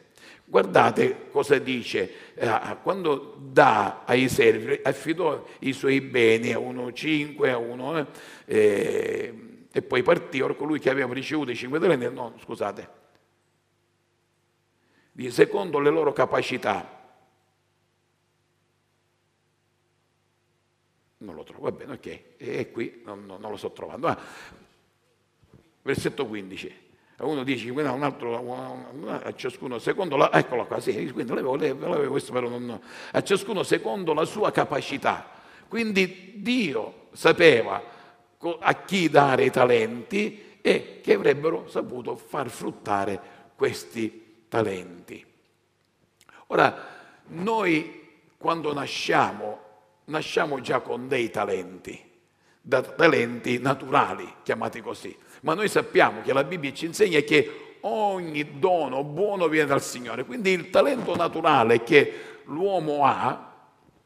Guardate 0.47 1.31
cosa 1.31 1.59
dice, 1.59 2.35
eh, 2.35 2.77
quando 2.83 3.37
dà 3.39 4.05
ai 4.05 4.29
servi, 4.29 4.79
affidò 4.83 5.43
i 5.61 5.73
suoi 5.73 6.03
beni 6.03 6.53
a 6.53 6.59
uno 6.59 6.93
cinque, 6.93 7.51
a 7.51 7.57
uno, 7.57 8.07
eh, 8.45 9.35
E 9.77 9.83
poi 9.83 10.03
partì, 10.05 10.41
or 10.41 10.55
colui 10.55 10.79
che 10.79 10.91
aveva 10.91 11.13
ricevuto 11.13 11.51
i 11.51 11.57
cinque 11.57 11.81
talenti, 11.81 12.09
no, 12.09 12.35
scusate, 12.39 12.89
secondo 15.31 15.81
le 15.81 15.91
loro 15.91 16.13
capacità. 16.13 17.03
Non 21.19 21.35
lo 21.35 21.43
trovo, 21.43 21.63
va 21.65 21.73
bene, 21.73 21.95
ok, 21.95 22.21
e 22.37 22.71
qui 22.71 23.03
non, 23.05 23.25
non, 23.27 23.41
non 23.41 23.51
lo 23.51 23.57
sto 23.57 23.73
trovando. 23.73 24.07
Ah, 24.07 24.19
versetto 25.83 26.27
15 26.27 26.84
uno 27.19 27.45
dice 27.45 27.71
un 27.71 28.03
altro 28.03 28.55
a 29.09 29.35
ciascuno 29.35 29.79
secondo 29.79 30.17
la 30.17 30.33
eccola 30.33 30.65
qua, 30.65 30.81
sì, 30.81 30.93
quindi 31.13 31.33
l'avevo, 31.33 31.57
l'avevo 31.57 32.11
questo 32.11 32.33
però 32.33 32.49
non, 32.49 32.81
a 33.13 33.23
ciascuno 33.23 33.63
secondo 33.63 34.13
la 34.13 34.25
sua 34.25 34.51
capacità. 34.51 35.31
Quindi 35.69 36.35
Dio 36.37 37.07
sapeva 37.13 37.83
a 38.59 38.75
chi 38.85 39.09
dare 39.09 39.45
i 39.45 39.51
talenti 39.51 40.59
e 40.61 41.01
che 41.03 41.15
avrebbero 41.15 41.69
saputo 41.69 42.17
far 42.17 42.49
fruttare 42.51 43.21
questi 43.55 44.47
talenti. 44.49 45.25
Ora, 46.49 46.77
noi 47.29 48.03
quando 48.37 48.73
nasciamo, 48.73 49.59
nasciamo 50.07 50.61
già 50.61 50.81
con 50.81 51.09
dei 51.09 51.31
talenti, 51.31 51.99
da 52.67 52.81
talenti 52.81 53.59
naturali, 53.59 54.27
chiamati 54.43 54.81
così. 54.81 55.15
Ma 55.43 55.53
noi 55.53 55.69
sappiamo 55.69 56.23
che 56.23 56.33
la 56.33 56.45
Bibbia 56.45 56.73
ci 56.73 56.87
insegna 56.87 57.21
che 57.21 57.77
ogni 57.81 58.59
dono 58.59 59.05
buono 59.05 59.49
viene 59.49 59.67
dal 59.67 59.83
Signore. 59.83 60.25
Quindi 60.25 60.51
il 60.51 60.71
talento 60.71 61.15
naturale 61.15 61.83
che 61.83 62.41
l'uomo 62.45 63.05
ha, 63.05 63.53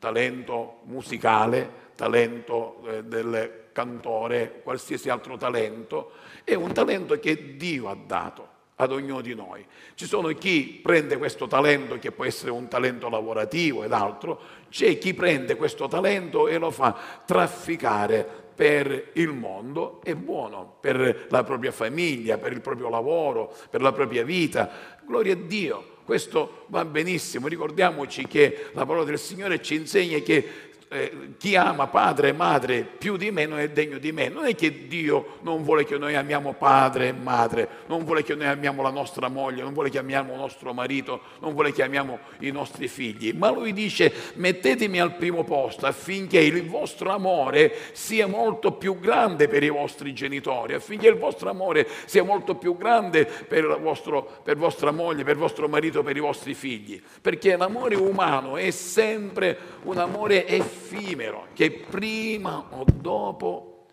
talento 0.00 0.81
musicale, 0.87 1.87
talento 1.95 2.83
eh, 2.88 3.05
del 3.05 3.67
cantore, 3.71 4.61
qualsiasi 4.65 5.09
altro 5.09 5.37
talento, 5.37 6.11
è 6.43 6.55
un 6.55 6.73
talento 6.73 7.17
che 7.21 7.57
Dio 7.57 7.88
ha 7.88 7.97
dato 7.97 8.57
ad 8.75 8.91
ognuno 8.91 9.21
di 9.21 9.37
noi. 9.37 9.65
Ci 9.95 10.07
sono 10.07 10.27
chi 10.31 10.81
prende 10.83 11.17
questo 11.17 11.47
talento 11.47 11.97
che 12.00 12.11
può 12.11 12.25
essere 12.25 12.50
un 12.50 12.67
talento 12.67 13.09
lavorativo 13.09 13.85
ed 13.85 13.93
altro, 13.93 14.41
c'è 14.69 14.99
chi 14.99 15.15
prende 15.15 15.55
questo 15.55 15.87
talento 15.87 16.49
e 16.49 16.59
lo 16.59 16.73
fa 16.73 16.97
trafficare 17.25 18.47
per 18.59 19.11
il 19.12 19.29
mondo, 19.29 20.00
è 20.03 20.17
buono 20.17 20.79
per 20.81 21.27
la 21.29 21.45
propria 21.45 21.71
famiglia, 21.71 22.38
per 22.38 22.50
il 22.50 22.61
proprio 22.61 22.88
lavoro, 22.88 23.55
per 23.71 23.81
la 23.81 23.93
propria 23.93 24.25
vita. 24.25 24.69
Gloria 25.07 25.35
a 25.35 25.37
Dio, 25.37 25.99
questo 26.05 26.65
va 26.67 26.85
benissimo. 26.85 27.47
Ricordiamoci 27.47 28.27
che 28.27 28.71
la 28.73 28.85
parola 28.85 29.05
del 29.05 29.17
Signore 29.17 29.62
ci 29.62 29.77
insegna 29.77 30.19
che 30.19 30.68
eh, 30.90 31.35
chi 31.37 31.54
ama 31.54 31.87
padre 31.88 32.28
e 32.28 32.33
madre 32.33 32.80
più 32.83 33.16
di 33.16 33.30
me 33.30 33.45
non 33.47 33.59
è 33.59 33.68
degno 33.68 33.99
di 33.99 34.11
me. 34.12 34.28
Non 34.28 34.47
è 34.47 34.54
che 34.54 34.87
Dio 34.87 35.38
non 35.42 35.62
vuole 35.62 35.85
che 35.85 35.99
noi 35.99 36.14
amiamo 36.14 36.54
padre 36.54 37.09
e 37.09 37.12
madre, 37.12 37.68
non 37.87 38.04
vuole 38.04 38.23
che 38.23 38.35
noi 38.35 38.47
amiamo 38.47 38.83
la 38.83 38.90
nostra 38.90 39.28
moglie, 39.28 39.62
non 39.62 39.75
vuole 39.75 39.90
che 39.90 39.99
amiamo 39.99 40.33
il 40.33 40.38
nostro 40.38 40.73
marito, 40.73 41.21
non 41.40 41.52
vuole 41.52 41.73
che 41.73 41.83
amiamo 41.83 42.18
i 42.40 42.50
nostri 42.50 42.88
figli, 42.88 43.33
ma 43.33 43.50
lui 43.50 43.73
dice 43.73 44.12
mettetemi 44.35 44.99
al 45.00 45.16
primo 45.16 45.45
posto 45.45 45.87
affinché 45.87 46.38
il 46.38 46.66
vostro 46.66 47.11
amore 47.11 47.75
sia 47.92 48.26
molto 48.26 48.73
più 48.73 48.99
grande 48.99 49.49
per 49.49 49.62
i 49.62 49.68
vostri 49.68 50.14
genitori, 50.14 50.75
affinché 50.75 51.09
il 51.09 51.16
vostro 51.16 51.50
amore 51.50 51.87
sia 52.07 52.25
molto 52.25 52.54
più 52.54 52.76
grande 52.76 53.26
per, 53.26 53.78
vostro, 53.80 54.40
per 54.42 54.57
vostra 54.57 54.90
moglie, 54.90 55.25
per 55.25 55.37
vostro 55.37 55.68
marito, 55.68 56.02
per 56.02 56.16
i 56.16 56.21
vostri 56.21 56.54
figli, 56.54 57.00
perché 57.21 57.57
l'amore 57.57 57.95
umano 57.95 58.57
è 58.57 58.71
sempre 58.71 59.57
un 59.83 59.99
amore 59.99 60.47
effettivo 60.47 60.78
effimero 60.79 61.49
che 61.53 61.71
prima 61.71 62.69
o 62.71 62.85
dopo 62.85 63.87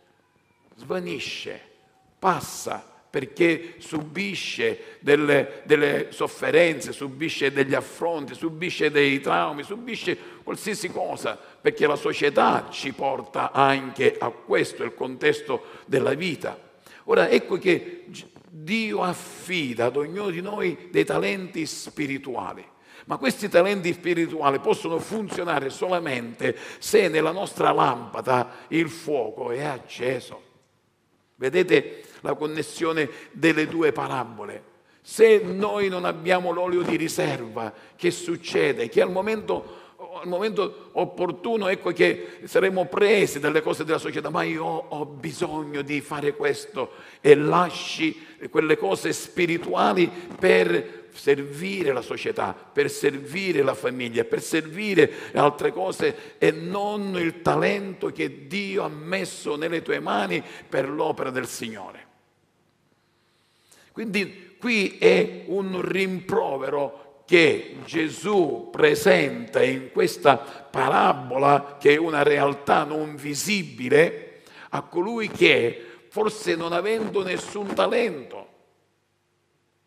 svanisce, 0.76 1.60
passa 2.20 2.94
perché 3.10 3.76
subisce 3.78 4.98
delle, 5.00 5.62
delle, 5.64 6.08
sofferenze, 6.10 6.92
subisce 6.92 7.52
degli 7.52 7.74
affronti, 7.74 8.36
subisce 8.36 8.92
dei 8.92 9.22
traumi, 9.22 9.64
subisce 9.64 10.18
qualsiasi 10.44 10.90
cosa, 10.90 11.40
perché 11.62 11.88
la 11.88 11.96
società 11.96 12.68
ci 12.70 12.92
porta 12.92 13.52
anche 13.54 14.18
a 14.20 14.30
questo, 14.30 14.84
il 14.84 14.94
contesto 14.94 15.64
della 15.86 16.14
vita. 16.14 16.60
Ora 17.06 17.30
ecco 17.30 17.58
che 17.58 18.04
Dio 18.50 19.02
affida 19.02 19.86
ad 19.86 19.96
ognuno 19.96 20.30
di 20.30 20.42
noi 20.42 20.90
dei 20.92 21.06
talenti 21.06 21.66
spirituali. 21.66 22.74
Ma 23.06 23.18
questi 23.18 23.50
talenti 23.50 23.94
spirituali 23.94 24.60
possono 24.60 25.00
funzionare 25.00 25.70
solamente 25.70 26.58
se 26.80 27.08
nella 27.08 27.32
nostra 27.32 27.72
lampada 27.72 28.66
il 28.70 28.90
fuoco 28.90 29.52
è 29.52 29.64
acceso. 29.64 30.42
Vedete 31.36 32.04
la 32.22 32.34
connessione 32.36 33.10
delle 33.32 33.68
due 33.68 33.92
parabole? 33.92 34.74
Se 35.02 35.38
noi 35.38 35.88
non 35.88 36.04
abbiamo 36.06 36.52
l'olio 36.52 36.82
di 36.82 36.96
riserva, 36.96 37.72
che 37.96 38.10
succede? 38.10 38.90
Che 38.90 39.02
al 39.02 39.12
momento 39.12 39.84
al 40.20 40.28
momento 40.28 40.90
opportuno, 40.94 41.68
ecco 41.68 41.92
che 41.92 42.40
saremo 42.46 42.86
presi 42.86 43.40
dalle 43.40 43.62
cose 43.62 43.84
della 43.84 43.98
società, 43.98 44.30
ma 44.30 44.44
io 44.44 44.64
ho 44.66 45.06
bisogno 45.06 45.82
di 45.82 46.00
fare 46.00 46.36
questo 46.36 46.92
e 47.20 47.36
lasci 47.36 48.26
quelle 48.50 48.78
cose 48.78 49.12
spirituali 49.12 50.10
per 50.40 51.04
servire 51.12 51.94
la 51.94 52.02
società, 52.02 52.54
per 52.54 52.90
servire 52.90 53.62
la 53.62 53.74
famiglia, 53.74 54.24
per 54.24 54.42
servire 54.42 55.12
altre 55.34 55.72
cose 55.72 56.38
e 56.38 56.52
non 56.52 57.18
il 57.18 57.42
talento 57.42 58.08
che 58.12 58.48
Dio 58.48 58.84
ha 58.84 58.90
messo 58.90 59.56
nelle 59.56 59.82
tue 59.82 60.00
mani 60.00 60.42
per 60.68 60.90
l'opera 60.90 61.30
del 61.30 61.48
Signore. 61.48 62.04
Quindi 63.92 64.56
qui 64.60 64.98
è 64.98 65.44
un 65.48 65.82
rimprovero 65.82 67.05
che 67.26 67.78
Gesù 67.86 68.70
presenta 68.72 69.64
in 69.64 69.92
questa 69.92 70.38
parabola, 70.38 71.78
che 71.80 71.94
è 71.94 71.98
una 71.98 72.24
realtà 72.24 72.84
non 72.84 73.16
visibile, 73.16 74.44
a 74.70 74.82
colui 74.84 75.30
che, 75.30 75.86
forse 76.10 76.56
non 76.56 76.72
avendo 76.72 77.24
nessun 77.24 77.74
talento 77.74 78.54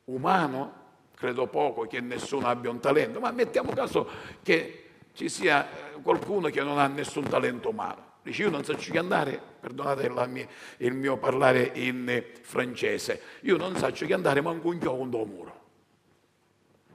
umano, 0.04 0.74
credo 1.14 1.46
poco 1.46 1.82
che 1.82 2.00
nessuno 2.00 2.46
abbia 2.46 2.70
un 2.70 2.80
talento, 2.80 3.20
ma 3.20 3.30
mettiamo 3.30 3.72
caso 3.72 4.08
che 4.42 4.84
ci 5.12 5.28
sia 5.28 5.66
eh, 5.66 6.00
qualcuno 6.00 6.48
che 6.48 6.62
non 6.62 6.78
ha 6.78 6.86
nessun 6.86 7.24
talento 7.24 7.70
umano. 7.70 8.06
Dice 8.22 8.42
io 8.42 8.50
non 8.50 8.64
so 8.64 8.74
che 8.74 8.98
andare, 8.98 9.40
perdonate 9.60 10.08
mia, 10.28 10.46
il 10.78 10.92
mio 10.92 11.16
parlare 11.16 11.70
in 11.74 12.24
francese, 12.42 13.20
io 13.40 13.56
non 13.56 13.76
so 13.76 13.90
che 13.90 14.12
andare 14.12 14.40
manco 14.40 14.68
un 14.68 14.78
un 14.86 15.10
do 15.10 15.24
muro. 15.24 15.57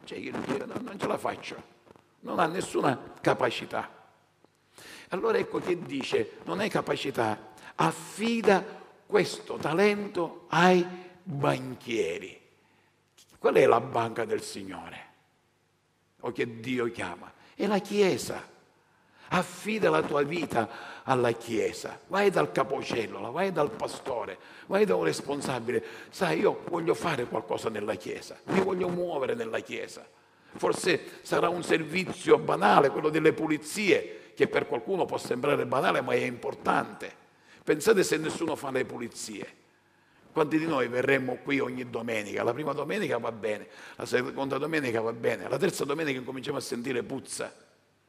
Cioè 0.04 0.18
io 0.18 0.32
non 0.32 0.98
ce 1.00 1.08
la 1.08 1.18
faccio, 1.18 1.62
non 2.22 2.40
ha 2.40 2.48
nessuna 2.48 3.16
capacità. 3.22 4.02
Allora 5.10 5.38
ecco 5.38 5.60
che 5.60 5.82
dice, 5.82 6.38
non 6.46 6.60
hai 6.60 6.70
capacità, 6.70 7.54
affida 7.76 8.64
questo 9.06 9.56
talento 9.56 10.46
ai 10.50 10.86
banchieri. 11.22 12.42
Qual 13.38 13.56
è 13.56 13.66
la 13.66 13.80
banca 13.80 14.26
del 14.26 14.42
Signore? 14.42 15.12
O 16.22 16.32
che 16.32 16.60
Dio 16.60 16.90
chiama? 16.92 17.32
È 17.54 17.66
la 17.68 17.80
Chiesa. 17.80 18.52
Affida 19.30 19.90
la 19.90 20.02
tua 20.02 20.24
vita 20.24 20.70
alla 21.04 21.32
Chiesa. 21.32 22.00
Vai 22.08 22.30
dal 22.30 22.52
capocello, 22.52 23.32
vai 23.32 23.52
dal 23.52 23.72
pastore, 23.72 24.38
vai 24.68 24.86
da 24.86 24.96
un 24.96 25.04
responsabile. 25.04 25.84
Sai, 26.10 26.40
io 26.40 26.62
voglio 26.70 26.94
fare 26.94 27.26
qualcosa 27.26 27.70
nella 27.70 27.96
Chiesa, 27.96 28.38
mi 28.46 28.62
voglio 28.62 28.90
muovere 28.90 29.34
nella 29.34 29.60
Chiesa. 29.60 30.06
Forse 30.56 31.20
sarà 31.24 31.50
un 31.50 31.64
servizio 31.64 32.38
banale, 32.38 32.90
quello 32.90 33.10
delle 33.10 33.34
pulizie, 33.34 34.32
che 34.36 34.48
per 34.48 34.68
qualcuno 34.68 35.06
può 35.06 35.18
sembrare 35.18 35.66
banale, 35.66 36.02
ma 36.02 36.14
è 36.14 36.24
importante. 36.24 37.12
Pensate 37.64 38.04
se 38.04 38.18
nessuno 38.18 38.56
fa 38.56 38.72
le 38.72 38.86
pulizie. 38.86 39.62
Quanti 40.32 40.58
di 40.58 40.66
noi 40.66 40.88
verremmo 40.88 41.38
qui 41.44 41.60
ogni 41.60 41.90
domenica? 41.90 42.44
La 42.44 42.54
prima 42.54 42.74
domenica 42.74 43.20
va 43.20 43.32
bene, 43.32 43.68
la 43.96 44.06
seconda 44.06 44.58
domenica 44.58 45.00
va 45.00 45.14
bene, 45.14 45.48
la 45.48 45.58
terza 45.58 45.86
domenica 45.86 46.18
incominciamo 46.18 46.58
a 46.58 46.62
sentire 46.62 47.04
puzza, 47.04 47.54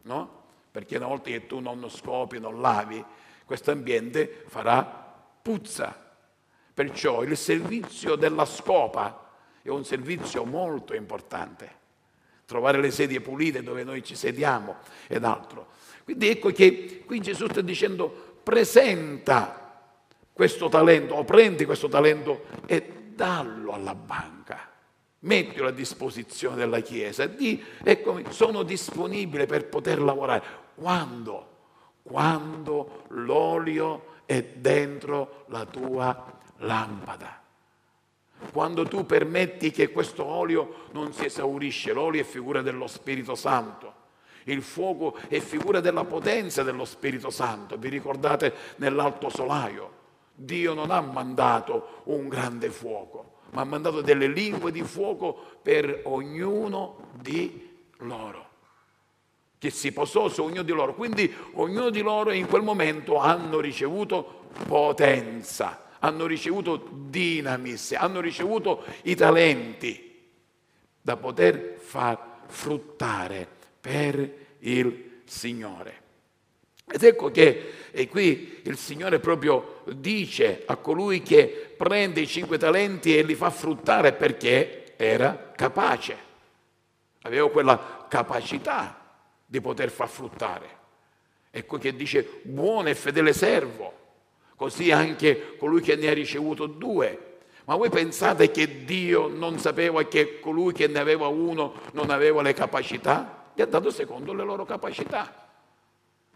no? 0.02 0.43
Perché 0.74 0.96
una 0.96 1.06
volta 1.06 1.30
che 1.30 1.46
tu 1.46 1.60
non 1.60 1.88
scopi, 1.88 2.40
non 2.40 2.60
lavi, 2.60 3.02
questo 3.44 3.70
ambiente 3.70 4.42
farà 4.48 4.82
puzza. 5.40 5.96
Perciò 6.74 7.22
il 7.22 7.36
servizio 7.36 8.16
della 8.16 8.44
scopa 8.44 9.30
è 9.62 9.68
un 9.68 9.84
servizio 9.84 10.44
molto 10.44 10.92
importante. 10.96 11.70
Trovare 12.44 12.80
le 12.80 12.90
sedie 12.90 13.20
pulite 13.20 13.62
dove 13.62 13.84
noi 13.84 14.02
ci 14.02 14.16
sediamo 14.16 14.78
ed 15.06 15.22
altro. 15.22 15.68
Quindi 16.02 16.28
ecco 16.28 16.50
che 16.50 17.04
qui 17.06 17.20
Gesù 17.20 17.46
sta 17.46 17.60
dicendo 17.60 18.40
presenta 18.42 19.80
questo 20.32 20.68
talento 20.68 21.14
o 21.14 21.22
prendi 21.22 21.64
questo 21.66 21.86
talento 21.86 22.46
e 22.66 23.12
dallo 23.14 23.74
alla 23.74 23.94
banca. 23.94 24.73
Mettilo 25.24 25.68
a 25.68 25.72
disposizione 25.72 26.56
della 26.56 26.80
Chiesa 26.80 27.26
di, 27.26 27.62
eccomi, 27.82 28.24
sono 28.28 28.62
disponibile 28.62 29.46
per 29.46 29.66
poter 29.66 30.00
lavorare. 30.00 30.42
Quando? 30.74 31.48
Quando 32.02 33.04
l'olio 33.08 34.12
è 34.26 34.42
dentro 34.42 35.44
la 35.48 35.64
tua 35.64 36.40
lampada. 36.58 37.42
Quando 38.52 38.84
tu 38.84 39.06
permetti 39.06 39.70
che 39.70 39.90
questo 39.90 40.24
olio 40.24 40.88
non 40.92 41.12
si 41.14 41.24
esaurisce, 41.24 41.94
l'olio 41.94 42.20
è 42.20 42.24
figura 42.24 42.60
dello 42.60 42.86
Spirito 42.86 43.34
Santo. 43.34 44.02
Il 44.44 44.60
fuoco 44.60 45.16
è 45.28 45.40
figura 45.40 45.80
della 45.80 46.04
potenza 46.04 46.62
dello 46.62 46.84
Spirito 46.84 47.30
Santo. 47.30 47.78
Vi 47.78 47.88
ricordate 47.88 48.52
nell'alto 48.76 49.30
solaio? 49.30 50.02
Dio 50.34 50.74
non 50.74 50.90
ha 50.90 51.00
mandato 51.00 52.02
un 52.04 52.28
grande 52.28 52.68
fuoco, 52.68 53.33
ma 53.54 53.62
ha 53.62 53.64
mandato 53.64 54.00
delle 54.00 54.26
lingue 54.26 54.72
di 54.72 54.82
fuoco 54.82 55.58
per 55.62 56.02
ognuno 56.04 57.10
di 57.20 57.70
loro 57.98 58.50
che 59.64 59.70
si 59.70 59.92
posò 59.92 60.28
su 60.28 60.42
ognuno 60.42 60.62
di 60.62 60.72
loro. 60.72 60.94
Quindi 60.94 61.32
ognuno 61.54 61.88
di 61.88 62.02
loro 62.02 62.32
in 62.32 62.46
quel 62.46 62.60
momento 62.60 63.16
hanno 63.16 63.60
ricevuto 63.60 64.48
potenza, 64.66 65.86
hanno 66.00 66.26
ricevuto 66.26 66.86
dinamis, 66.92 67.92
hanno 67.92 68.20
ricevuto 68.20 68.84
i 69.04 69.14
talenti 69.14 70.28
da 71.00 71.16
poter 71.16 71.78
far 71.78 72.42
fruttare 72.46 73.48
per 73.80 74.34
il 74.58 75.22
Signore. 75.24 76.03
Ed 76.86 77.02
ecco 77.02 77.30
che 77.30 77.72
e 77.96 78.08
qui 78.08 78.60
il 78.64 78.76
Signore 78.76 79.20
proprio 79.20 79.82
dice 79.86 80.64
a 80.66 80.74
colui 80.74 81.22
che 81.22 81.74
prende 81.76 82.20
i 82.20 82.26
cinque 82.26 82.58
talenti 82.58 83.16
e 83.16 83.22
li 83.22 83.36
fa 83.36 83.50
fruttare 83.50 84.12
perché 84.12 84.94
era 84.96 85.52
capace, 85.54 86.16
aveva 87.22 87.48
quella 87.50 88.06
capacità 88.08 89.00
di 89.46 89.60
poter 89.60 89.90
far 89.90 90.08
fruttare. 90.08 90.82
Ecco 91.52 91.78
che 91.78 91.94
dice 91.94 92.40
buono 92.42 92.88
e 92.88 92.96
fedele 92.96 93.32
servo, 93.32 93.92
così 94.56 94.90
anche 94.90 95.56
colui 95.56 95.80
che 95.80 95.94
ne 95.94 96.08
ha 96.08 96.14
ricevuto 96.14 96.66
due. 96.66 97.36
Ma 97.66 97.76
voi 97.76 97.90
pensate 97.90 98.50
che 98.50 98.84
Dio 98.84 99.28
non 99.28 99.60
sapeva 99.60 100.02
che 100.02 100.40
colui 100.40 100.72
che 100.72 100.88
ne 100.88 100.98
aveva 100.98 101.28
uno 101.28 101.74
non 101.92 102.10
aveva 102.10 102.42
le 102.42 102.54
capacità? 102.54 103.50
Gli 103.54 103.62
ha 103.62 103.66
dato 103.66 103.90
secondo 103.90 104.34
le 104.34 104.42
loro 104.42 104.64
capacità. 104.64 105.43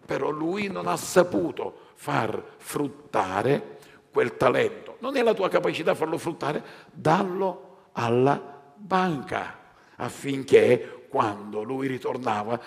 Però 0.09 0.31
lui 0.31 0.69
non 0.69 0.87
ha 0.87 0.97
saputo 0.97 1.89
far 1.97 2.43
fruttare 2.57 3.77
quel 4.11 4.39
talento. 4.39 4.97
Non 5.01 5.19
è 5.19 5.23
la 5.23 5.35
tua 5.35 5.51
capacità 5.51 5.95
farlo 5.95 6.17
fruttare, 6.17 6.65
dallo 6.91 7.91
alla 7.93 8.41
banca 8.75 9.59
affinché 9.97 11.05
quando 11.11 11.63
lui 11.63 11.89
ritornava, 11.89 12.59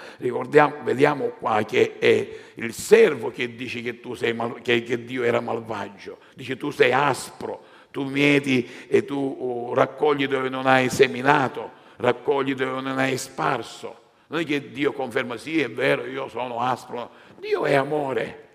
vediamo 0.84 1.30
qua 1.40 1.64
che 1.64 1.98
è 1.98 2.30
il 2.56 2.74
servo 2.74 3.32
che 3.32 3.56
dice 3.56 3.82
che, 3.82 4.34
mal, 4.34 4.62
che, 4.62 4.84
che 4.84 5.04
Dio 5.04 5.24
era 5.24 5.40
malvagio, 5.40 6.20
dice 6.36 6.58
tu 6.58 6.70
sei 6.70 6.92
aspro, 6.92 7.64
tu 7.90 8.04
mieti 8.04 8.70
e 8.88 9.04
tu 9.04 9.16
uh, 9.18 9.74
raccogli 9.74 10.28
dove 10.28 10.50
non 10.50 10.68
hai 10.68 10.90
seminato, 10.90 11.72
raccogli 11.98 12.54
dove 12.54 12.82
non 12.82 13.00
hai 13.00 13.18
sparso. 13.18 13.98
Non 14.32 14.40
è 14.40 14.46
che 14.46 14.72
Dio 14.72 14.94
conferma 14.94 15.36
sì, 15.36 15.60
è 15.60 15.70
vero, 15.70 16.06
io 16.06 16.30
sono 16.30 16.62
aspro. 16.62 17.12
Dio 17.42 17.66
è 17.66 17.74
amore. 17.74 18.50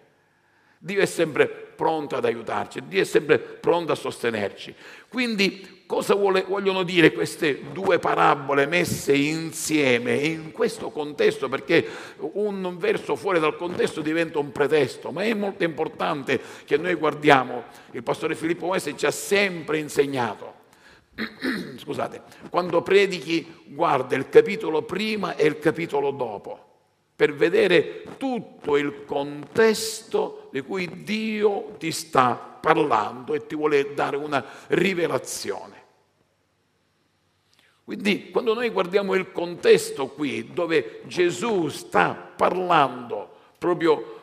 Dio 0.78 1.00
è 1.00 1.07
sempre 1.07 1.49
pronto 1.49 2.14
ad 2.14 2.25
aiutarci, 2.25 2.81
Dio 2.87 3.00
è 3.00 3.05
sempre 3.05 3.40
pronto 3.40 3.90
a 3.90 3.97
sostenerci. 3.97 4.73
Quindi 5.09 5.83
cosa 5.87 6.14
vuole, 6.14 6.45
vogliono 6.47 6.85
dire 6.85 7.12
queste 7.12 7.73
due 7.73 7.99
parabole 7.99 8.66
messe 8.66 9.12
insieme 9.12 10.14
in 10.14 10.52
questo 10.52 10.90
contesto? 10.90 11.49
Perché 11.49 11.85
un 12.19 12.76
verso 12.78 13.16
fuori 13.16 13.40
dal 13.40 13.57
contesto 13.57 14.00
diventa 14.02 14.38
un 14.38 14.52
pretesto, 14.52 15.11
ma 15.11 15.25
è 15.25 15.35
molto 15.35 15.64
importante 15.64 16.40
che 16.64 16.76
noi 16.76 16.95
guardiamo. 16.95 17.64
Il 17.90 18.05
pastore 18.05 18.37
Filippo 18.37 18.66
West 18.66 18.95
ci 18.95 19.07
ha 19.07 19.11
sempre 19.11 19.78
insegnato. 19.78 20.55
Scusate, 21.76 22.23
quando 22.50 22.83
predichi 22.83 23.64
guarda 23.66 24.14
il 24.14 24.28
capitolo 24.28 24.83
prima 24.83 25.35
e 25.35 25.47
il 25.47 25.59
capitolo 25.59 26.12
dopo 26.12 26.65
per 27.16 27.35
vedere 27.35 28.05
tutto 28.18 28.76
il 28.76 29.05
contesto 29.07 30.50
di 30.52 30.61
cui 30.61 31.02
Dio 31.02 31.74
ti 31.79 31.90
sta 31.90 32.35
parlando 32.35 33.33
e 33.33 33.46
ti 33.46 33.57
vuole 33.57 33.94
dare 33.94 34.16
una 34.16 34.44
rivelazione. 34.68 35.85
Quindi 37.85 38.31
quando 38.31 38.52
noi 38.52 38.68
guardiamo 38.68 39.14
il 39.14 39.33
contesto 39.33 40.09
qui 40.09 40.52
dove 40.52 41.02
Gesù 41.07 41.68
sta 41.68 42.14
parlando 42.14 43.35
proprio 43.59 44.15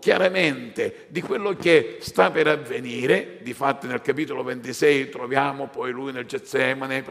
chiaramente 0.00 1.06
di 1.08 1.22
quello 1.22 1.54
che 1.54 1.98
sta 2.00 2.32
per 2.32 2.48
avvenire, 2.48 3.38
difatti 3.42 3.86
nel 3.86 4.00
capitolo 4.00 4.42
26 4.42 5.08
troviamo 5.10 5.68
poi 5.68 5.92
lui 5.92 6.10
nel 6.10 6.26
Getsemane, 6.26 7.04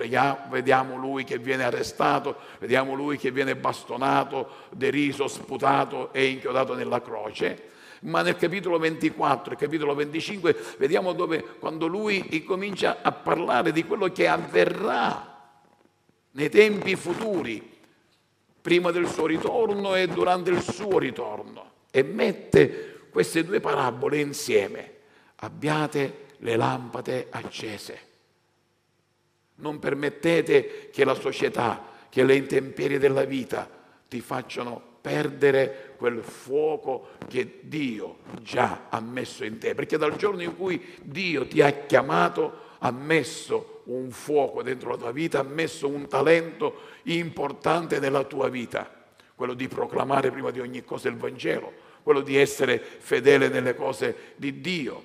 vediamo 0.49 0.97
lui 0.97 1.23
che 1.23 1.37
viene 1.37 1.63
arrestato, 1.63 2.35
vediamo 2.59 2.95
lui 2.95 3.17
che 3.17 3.31
viene 3.31 3.55
bastonato, 3.55 4.67
deriso, 4.71 5.27
sputato 5.27 6.11
e 6.11 6.25
inchiodato 6.25 6.73
nella 6.73 7.01
croce. 7.01 7.67
Ma 8.01 8.21
nel 8.21 8.35
capitolo 8.35 8.77
24 8.77 9.53
e 9.53 9.57
capitolo 9.57 9.95
25 9.95 10.55
vediamo 10.77 11.13
dove 11.13 11.41
quando 11.59 11.87
lui 11.87 12.43
comincia 12.45 12.97
a 13.01 13.11
parlare 13.13 13.71
di 13.71 13.85
quello 13.85 14.07
che 14.07 14.27
avverrà 14.27 15.51
nei 16.31 16.49
tempi 16.49 16.95
futuri, 16.95 17.77
prima 18.61 18.91
del 18.91 19.07
suo 19.07 19.25
ritorno 19.25 19.95
e 19.95 20.07
durante 20.07 20.49
il 20.49 20.61
suo 20.61 20.99
ritorno, 20.99 21.77
e 21.91 22.03
mette 22.03 23.07
queste 23.09 23.43
due 23.43 23.59
parabole 23.59 24.19
insieme. 24.19 24.93
Abbiate 25.37 26.27
le 26.37 26.55
lampade 26.55 27.27
accese. 27.29 28.07
Non 29.55 29.79
permettete 29.79 30.89
che 30.91 31.03
la 31.03 31.15
società, 31.15 31.83
che 32.09 32.23
le 32.23 32.35
intemperie 32.35 32.99
della 32.99 33.25
vita 33.25 33.69
ti 34.07 34.21
facciano 34.21 34.81
perdere 35.01 35.93
quel 35.97 36.23
fuoco 36.23 37.09
che 37.27 37.59
Dio 37.63 38.19
già 38.41 38.87
ha 38.89 38.99
messo 38.99 39.43
in 39.43 39.57
te, 39.57 39.75
perché 39.75 39.97
dal 39.97 40.15
giorno 40.15 40.41
in 40.41 40.55
cui 40.55 40.95
Dio 41.01 41.47
ti 41.47 41.61
ha 41.61 41.71
chiamato 41.71 42.67
ha 42.79 42.91
messo 42.91 43.81
un 43.85 44.11
fuoco 44.11 44.61
dentro 44.63 44.91
la 44.91 44.97
tua 44.97 45.11
vita, 45.11 45.39
ha 45.39 45.43
messo 45.43 45.87
un 45.87 46.07
talento 46.07 46.81
importante 47.03 47.99
nella 47.99 48.23
tua 48.23 48.49
vita, 48.49 48.98
quello 49.39 49.53
di 49.53 49.69
proclamare 49.69 50.31
prima 50.31 50.51
di 50.51 50.59
ogni 50.59 50.83
cosa 50.83 51.07
il 51.07 51.15
Vangelo, 51.15 51.71
quello 52.03 52.19
di 52.19 52.35
essere 52.35 52.77
fedele 52.77 53.47
nelle 53.47 53.73
cose 53.73 54.33
di 54.35 54.59
Dio. 54.59 55.01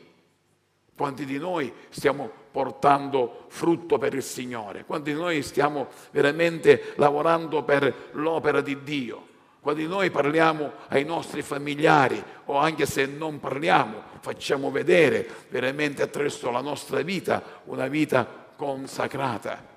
Quanti 0.97 1.25
di 1.25 1.39
noi 1.39 1.73
stiamo 1.91 2.29
portando 2.51 3.45
frutto 3.47 3.97
per 3.97 4.13
il 4.13 4.25
Signore? 4.25 4.85
Quanti 4.85 5.13
di 5.13 5.17
noi 5.17 5.41
stiamo 5.43 5.87
veramente 6.11 6.95
lavorando 6.97 7.63
per 7.63 8.09
l'opera 8.15 8.61
di 8.61 8.83
Dio? 8.83 9.25
Quando 9.61 9.87
noi 9.87 10.11
parliamo 10.11 10.73
ai 10.89 11.05
nostri 11.05 11.41
familiari 11.41 12.21
o 12.47 12.57
anche 12.57 12.87
se 12.87 13.07
non 13.07 13.39
parliamo, 13.39 14.03
facciamo 14.19 14.73
vedere 14.73 15.29
veramente 15.49 16.03
attraverso 16.03 16.51
la 16.51 16.61
nostra 16.61 17.03
vita 17.03 17.41
una 17.67 17.87
vita 17.87 18.27
consacrata. 18.57 19.74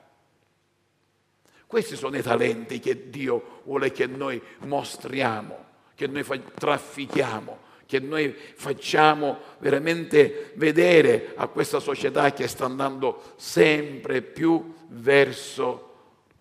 Questi 1.68 1.98
sono 1.98 2.18
i 2.18 2.22
talenti 2.22 2.80
che 2.80 3.10
Dio 3.10 3.62
vuole 3.66 3.92
che 3.92 4.08
noi 4.08 4.42
mostriamo, 4.60 5.66
che 5.96 6.08
noi 6.08 6.24
traffichiamo, 6.56 7.66
che 7.86 8.00
noi 8.00 8.34
facciamo 8.56 9.38
veramente 9.60 10.54
vedere 10.56 11.34
a 11.36 11.48
questa 11.48 11.82
società 11.82 12.32
che 12.32 12.48
sta 12.48 12.66
andando 12.66 13.34
sempre 13.36 14.22
più 14.22 14.74
verso 14.88 15.84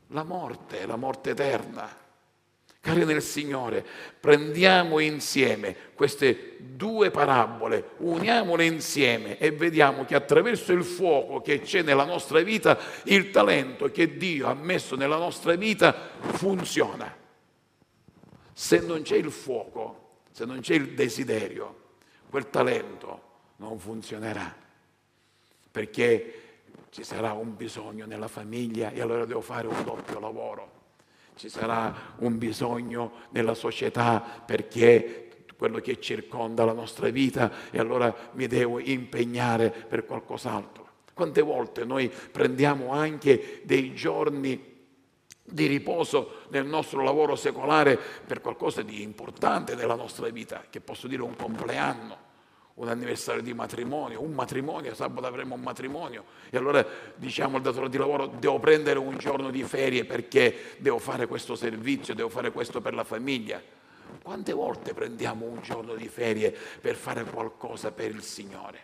la 0.09 0.23
morte, 0.23 0.87
la 0.87 0.97
morte 0.97 1.31
eterna. 1.31 2.05
Cari 2.87 3.05
nel 3.05 3.21
Signore, 3.21 3.85
prendiamo 4.21 5.01
insieme 5.01 5.75
queste 5.97 6.55
due 6.61 7.11
parabole, 7.11 7.95
uniamole 7.97 8.65
insieme 8.65 9.39
e 9.39 9.51
vediamo 9.51 10.05
che 10.05 10.15
attraverso 10.15 10.73
il 10.73 10.85
fuoco 10.85 11.41
che 11.41 11.63
c'è 11.63 11.83
nella 11.83 12.05
nostra 12.05 12.41
vita, 12.43 12.79
il 13.07 13.33
talento 13.33 13.91
che 13.91 14.17
Dio 14.17 14.47
ha 14.47 14.55
messo 14.55 14.95
nella 14.95 15.17
nostra 15.17 15.57
vita 15.57 16.11
funziona. 16.21 17.13
Se 18.53 18.79
non 18.79 19.03
c'è 19.03 19.17
il 19.17 19.33
fuoco, 19.33 20.21
se 20.31 20.45
non 20.45 20.61
c'è 20.61 20.75
il 20.75 20.95
desiderio, 20.95 21.95
quel 22.31 22.51
talento 22.51 23.23
non 23.57 23.81
funzionerà. 23.81 24.55
Perché 25.73 26.41
ci 26.91 27.03
sarà 27.03 27.33
un 27.33 27.57
bisogno 27.57 28.07
nella 28.07 28.29
famiglia 28.29 28.93
e 28.93 29.01
allora 29.01 29.25
devo 29.25 29.41
fare 29.41 29.67
un 29.67 29.83
doppio 29.83 30.21
lavoro 30.21 30.76
ci 31.37 31.49
sarà 31.51 32.15
un 32.19 32.39
bisogno 32.39 33.13
nella 33.31 33.55
società 33.55 34.21
perché 34.21 35.29
quello 35.57 35.81
che 35.81 36.01
circonda 36.01 36.65
la 36.65 36.73
nostra 36.73 37.09
vita 37.09 37.51
e 37.71 37.79
allora 37.79 38.15
mi 38.33 38.47
devo 38.47 38.79
impegnare 38.79 39.71
per 39.71 40.05
qualcos'altro. 40.05 40.85
Quante 41.13 41.41
volte 41.41 41.85
noi 41.85 42.09
prendiamo 42.11 42.93
anche 42.93 43.63
dei 43.65 43.95
giorni 43.95 44.75
di 45.43 45.67
riposo 45.67 46.43
nel 46.49 46.67
nostro 46.67 47.03
lavoro 47.03 47.37
secolare 47.37 47.99
per 48.27 48.41
qualcosa 48.41 48.83
di 48.83 49.03
importante 49.03 49.75
nella 49.75 49.95
nostra 49.95 50.29
vita, 50.29 50.65
che 50.69 50.81
posso 50.81 51.07
dire 51.07 51.23
un 51.23 51.37
compleanno, 51.37 52.26
un 52.77 52.89
anniversario 52.89 53.43
di 53.43 53.55
matrimonio, 53.55 54.23
un 54.23 54.33
matrimonio, 54.33 54.95
sabato 54.95 55.27
avremo 55.27 55.55
un 55.55 55.63
matrimonio 55.63 56.25
e 56.51 56.59
allora 56.59 56.85
diciamo 57.15 57.57
al 57.57 57.63
datore 57.63 57.89
di 57.89 57.97
lavoro 57.97 58.27
devo 58.27 58.59
prendere 58.59 58.99
un 58.99 59.17
giorno 59.17 59.51
di 59.51 59.63
ferie 59.63 60.05
perché 60.05 60.75
devo 60.79 60.99
fare 60.99 61.27
questo 61.27 61.55
servizio, 61.55 62.15
devo 62.15 62.29
fare 62.29 62.53
questo 62.53 62.81
per 62.83 62.93
la 62.95 63.05
famiglia. 63.05 63.63
Quante 64.23 64.53
volte 64.53 64.93
prendiamo 64.93 65.47
un 65.47 65.63
giorno 65.63 65.95
di 65.95 66.07
ferie 66.09 66.55
per 66.81 66.97
fare 66.97 67.25
qualcosa 67.25 67.93
per 67.93 68.11
il 68.11 68.23
Signore? 68.23 68.81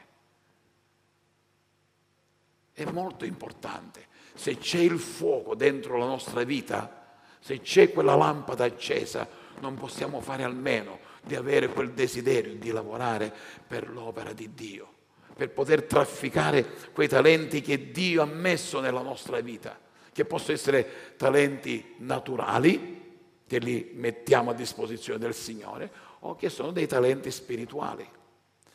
È 2.72 2.84
molto 2.90 3.26
importante. 3.26 4.06
Se 4.32 4.56
c'è 4.56 4.78
il 4.78 4.98
fuoco 4.98 5.54
dentro 5.54 5.98
la 5.98 6.06
nostra 6.06 6.42
vita, 6.44 7.18
se 7.38 7.60
c'è 7.60 7.92
quella 7.92 8.14
lampada 8.14 8.64
accesa, 8.64 9.28
non 9.60 9.74
possiamo 9.74 10.20
fare 10.22 10.44
almeno 10.44 10.98
di 11.22 11.34
avere 11.34 11.68
quel 11.68 11.92
desiderio 11.92 12.54
di 12.54 12.70
lavorare 12.70 13.32
per 13.66 13.88
l'opera 13.88 14.32
di 14.32 14.52
Dio, 14.54 14.88
per 15.34 15.50
poter 15.50 15.84
trafficare 15.84 16.66
quei 16.92 17.08
talenti 17.08 17.60
che 17.60 17.90
Dio 17.90 18.22
ha 18.22 18.26
messo 18.26 18.80
nella 18.80 19.02
nostra 19.02 19.40
vita, 19.40 19.78
che 20.12 20.24
possono 20.24 20.54
essere 20.54 21.14
talenti 21.16 21.94
naturali, 21.98 23.00
che 23.46 23.58
li 23.58 23.92
mettiamo 23.94 24.50
a 24.50 24.54
disposizione 24.54 25.18
del 25.18 25.34
Signore, 25.34 25.90
o 26.20 26.36
che 26.36 26.48
sono 26.48 26.70
dei 26.70 26.86
talenti 26.86 27.30
spirituali. 27.30 28.06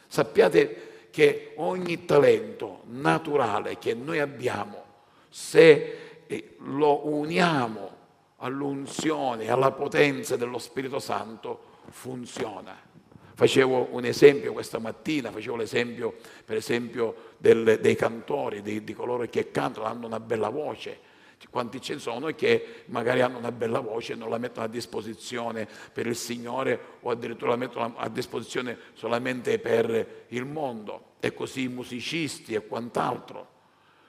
Sappiate 0.08 1.10
che 1.12 1.54
ogni 1.58 2.06
talento 2.06 2.82
naturale 2.86 3.78
che 3.78 3.94
noi 3.94 4.20
abbiamo, 4.20 4.84
se 5.30 6.24
eh, 6.28 6.56
lo 6.60 7.08
uniamo 7.08 7.96
all'unzione, 8.38 9.50
alla 9.50 9.72
potenza 9.72 10.36
dello 10.36 10.60
Spirito 10.60 11.00
Santo, 11.00 11.67
funziona. 11.90 12.86
Facevo 13.34 13.90
un 13.92 14.04
esempio 14.06 14.52
questa 14.52 14.80
mattina, 14.80 15.32
facevo 15.32 15.58
l'esempio 15.58 16.16
per 16.44 16.58
esempio 16.58 17.34
del, 17.38 17.80
dei 17.80 17.96
cantori, 17.96 18.62
di, 18.62 18.84
di, 18.84 18.94
coloro 18.94 19.28
che 19.28 19.52
cantano, 19.52 19.86
hanno 19.86 20.08
una 20.08 20.20
bella 20.20 20.50
voce. 20.50 21.06
Quanti 21.52 21.80
ce 21.80 21.94
ne 21.94 22.00
sono 22.00 22.26
che 22.34 22.84
magari 22.86 23.22
hanno 23.22 23.38
una 23.38 23.52
bella 23.52 23.80
voce 23.80 24.14
e 24.14 24.16
non 24.16 24.32
la 24.32 24.40
mettono 24.40 24.66
a 24.66 24.70
disposizione 24.70 25.68
per 25.94 26.08
il 26.08 26.16
Signore 26.16 26.80
o 27.02 27.12
addirittura 27.12 27.52
la 27.52 27.58
mettono 27.58 27.94
a 27.96 28.10
disposizione 28.10 28.76
solamente 28.94 29.60
per 29.60 30.26
il 30.30 30.46
mondo. 30.46 31.14
E 31.20 31.34
così 31.36 31.64
i 31.64 31.68
musicisti 31.68 32.56
e 32.56 32.66
quant'altro. 32.66 33.56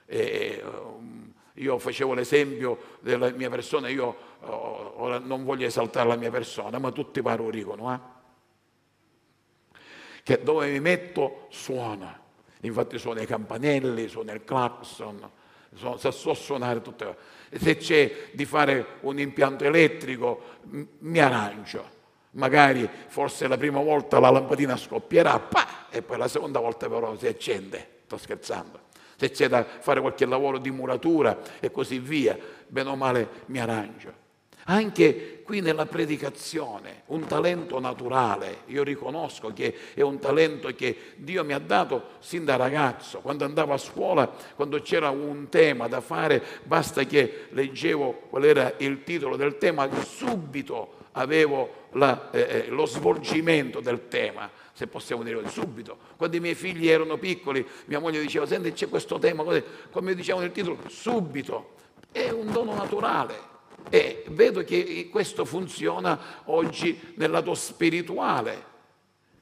E, 0.06 0.62
um, 0.64 1.17
io 1.58 1.78
facevo 1.78 2.14
l'esempio 2.14 2.78
della 3.00 3.30
mia 3.30 3.50
persona, 3.50 3.88
io 3.88 4.16
oh, 4.40 5.02
ora 5.02 5.18
non 5.18 5.44
voglio 5.44 5.66
esaltare 5.66 6.08
la 6.08 6.16
mia 6.16 6.30
persona, 6.30 6.78
ma 6.78 6.90
tutti 6.92 7.20
pare 7.22 7.48
dicono, 7.50 7.92
eh? 7.92 7.98
che 10.22 10.42
dove 10.42 10.70
mi 10.70 10.80
metto 10.80 11.46
suona. 11.50 12.20
Infatti 12.62 12.98
suona 12.98 13.22
i 13.22 13.26
campanelli, 13.26 14.08
suona 14.08 14.32
il 14.32 14.44
clacson, 14.44 15.30
so, 15.74 16.10
so 16.10 16.34
suonare 16.34 16.82
tutte 16.82 17.04
le. 17.04 17.58
Se 17.58 17.76
c'è 17.76 18.30
di 18.32 18.44
fare 18.44 18.98
un 19.00 19.18
impianto 19.18 19.64
elettrico, 19.64 20.42
mi 20.98 21.18
arrangio. 21.18 21.96
Magari 22.32 22.88
forse 23.06 23.48
la 23.48 23.56
prima 23.56 23.80
volta 23.80 24.18
la 24.18 24.30
lampadina 24.30 24.76
scoppierà, 24.76 25.38
pa, 25.38 25.86
e 25.88 26.02
poi 26.02 26.18
la 26.18 26.28
seconda 26.28 26.58
volta 26.58 26.88
però 26.88 27.16
si 27.16 27.26
accende. 27.26 28.00
Sto 28.04 28.18
scherzando 28.18 28.86
se 29.18 29.31
c'è 29.33 29.48
da 29.48 29.64
fare 29.64 30.00
qualche 30.00 30.24
lavoro 30.26 30.59
di 30.59 30.70
muratura 30.70 31.37
e 31.59 31.72
così 31.72 31.98
via, 31.98 32.38
bene 32.68 32.88
o 32.88 32.94
male 32.94 33.28
mi 33.46 33.59
arrangio. 33.59 34.26
Anche 34.70 35.40
qui 35.42 35.61
nella 35.61 35.87
predicazione, 35.87 37.02
un 37.07 37.26
talento 37.26 37.81
naturale, 37.81 38.59
io 38.66 38.83
riconosco 38.83 39.50
che 39.52 39.74
è 39.94 40.02
un 40.02 40.18
talento 40.18 40.68
che 40.68 41.14
Dio 41.16 41.42
mi 41.42 41.54
ha 41.54 41.59
dato 41.59 42.11
sin 42.20 42.44
da 42.44 42.57
ragazzo, 42.57 43.20
quando 43.20 43.44
andavo 43.44 43.72
a 43.72 43.78
scuola, 43.78 44.31
quando 44.54 44.81
c'era 44.81 45.09
un 45.09 45.48
tema 45.48 45.88
da 45.88 46.02
fare, 46.02 46.42
basta 46.64 47.02
che 47.04 47.46
leggevo 47.48 48.26
qual 48.28 48.44
era 48.44 48.74
il 48.76 49.02
titolo 49.04 49.37
del 49.37 49.57
tema, 49.57 49.88
subito 50.04 51.07
avevo 51.12 51.77
la, 51.92 52.31
eh, 52.31 52.40
eh 52.40 52.66
lo 52.68 52.87
svolgimento 52.87 53.81
del 53.81 54.09
tema 54.09 54.51
se 54.79 54.87
possiamo 54.87 55.24
dire 55.24 55.42
subito. 55.48 55.98
Quando 56.16 56.37
i 56.37 56.40
miei 56.40 56.55
figli 56.55 56.87
erano 56.87 57.18
piccoli, 57.18 57.66
mia 57.87 57.98
moglie 57.98 58.20
diceva, 58.20 58.46
senti 58.46 58.70
c'è 58.70 58.88
questo 58.88 59.18
tema, 59.18 59.42
come 59.90 60.14
diciamo 60.14 60.38
nel 60.38 60.53
titolo, 60.53 60.79
subito. 60.87 61.74
È 62.12 62.31
un 62.31 62.53
dono 62.53 62.74
naturale. 62.74 63.57
E 63.90 64.22
vedo 64.29 64.62
che 64.62 65.09
questo 65.11 65.44
funziona 65.44 66.42
oggi 66.44 66.96
nel 67.16 67.33
lato 67.33 67.55
spirituale. 67.55 68.67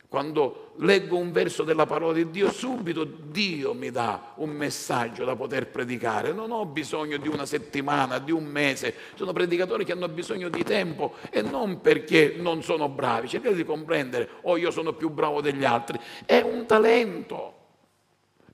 Quando 0.09 0.73
leggo 0.77 1.17
un 1.17 1.33
verso 1.33 1.65
della 1.65 1.87
parola 1.87 2.13
di 2.13 2.31
Dio, 2.31 2.51
subito 2.53 3.05
Dio 3.05 3.75
mi 3.75 3.91
dà 3.91 4.33
un 4.37 4.51
messaggio 4.51 5.25
da 5.25 5.35
poter 5.35 5.69
predicare. 5.69 6.33
Non 6.33 6.53
ho 6.53 6.65
bisogno 6.65 7.17
di 7.17 7.29
una 7.29 7.45
settimana, 7.45 8.19
di 8.19 8.31
un 8.31 8.45
mese. 8.45 8.95
Sono 9.15 9.33
predicatori 9.33 9.85
che 9.85 9.93
hanno 9.93 10.09
bisogno 10.09 10.49
di 10.49 10.63
tempo 10.63 11.15
e 11.31 11.43
non 11.43 11.81
perché 11.81 12.35
non 12.39 12.63
sono 12.63 12.89
bravi. 12.89 13.29
Cercate 13.29 13.57
di 13.57 13.65
comprendere, 13.65 14.29
o 14.43 14.53
oh, 14.53 14.57
io 14.57 14.71
sono 14.71 14.93
più 14.93 15.11
bravo 15.11 15.41
degli 15.41 15.65
altri. 15.65 15.99
È 16.25 16.41
un 16.41 16.67
talento. 16.67 17.55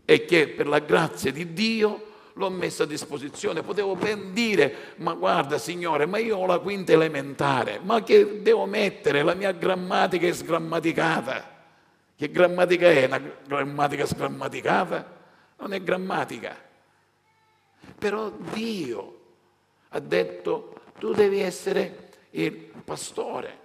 E 0.04 0.24
che 0.24 0.48
per 0.48 0.66
la 0.66 0.80
grazia 0.80 1.30
di 1.30 1.52
Dio 1.52 2.10
l'ho 2.34 2.50
messo 2.50 2.84
a 2.84 2.86
disposizione. 2.86 3.62
Potevo 3.62 3.94
ben 3.96 4.32
dire, 4.32 4.94
ma 4.96 5.14
guarda 5.14 5.58
Signore, 5.58 6.06
ma 6.06 6.18
io 6.18 6.38
ho 6.38 6.46
la 6.46 6.58
quinta 6.58 6.92
elementare, 6.92 7.80
ma 7.82 8.02
che 8.02 8.42
devo 8.42 8.66
mettere? 8.66 9.22
La 9.22 9.34
mia 9.34 9.52
grammatica 9.52 10.26
è 10.26 10.32
sgrammaticata. 10.32 11.50
Che 12.16 12.30
grammatica 12.30 12.90
è? 12.90 13.04
Una 13.04 13.20
grammatica 13.46 14.06
sgrammaticata? 14.06 15.20
Non 15.58 15.72
è 15.72 15.82
grammatica. 15.82 16.56
Però 17.98 18.30
Dio 18.30 19.20
ha 19.88 20.00
detto, 20.00 20.74
tu 20.98 21.12
devi 21.12 21.40
essere 21.40 22.10
il 22.30 22.52
pastore, 22.52 23.58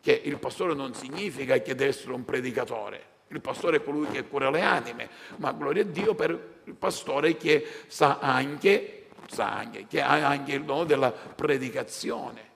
che 0.00 0.20
il 0.24 0.38
pastore 0.38 0.74
non 0.74 0.94
significa 0.94 1.58
che 1.58 1.74
deve 1.74 1.90
essere 1.90 2.12
un 2.12 2.24
predicatore. 2.24 3.16
Il 3.28 3.40
pastore 3.40 3.76
è 3.76 3.82
colui 3.82 4.06
che 4.08 4.26
cura 4.26 4.50
le 4.50 4.62
anime, 4.62 5.08
ma 5.36 5.52
gloria 5.52 5.82
a 5.82 5.86
Dio 5.86 6.14
per 6.14 6.60
il 6.64 6.74
pastore 6.74 7.36
che 7.36 7.66
sa 7.86 8.18
anche, 8.20 9.08
sa 9.28 9.52
anche, 9.52 9.86
che 9.86 10.00
ha 10.00 10.26
anche 10.26 10.52
il 10.52 10.64
dono 10.64 10.84
della 10.84 11.10
predicazione. 11.10 12.46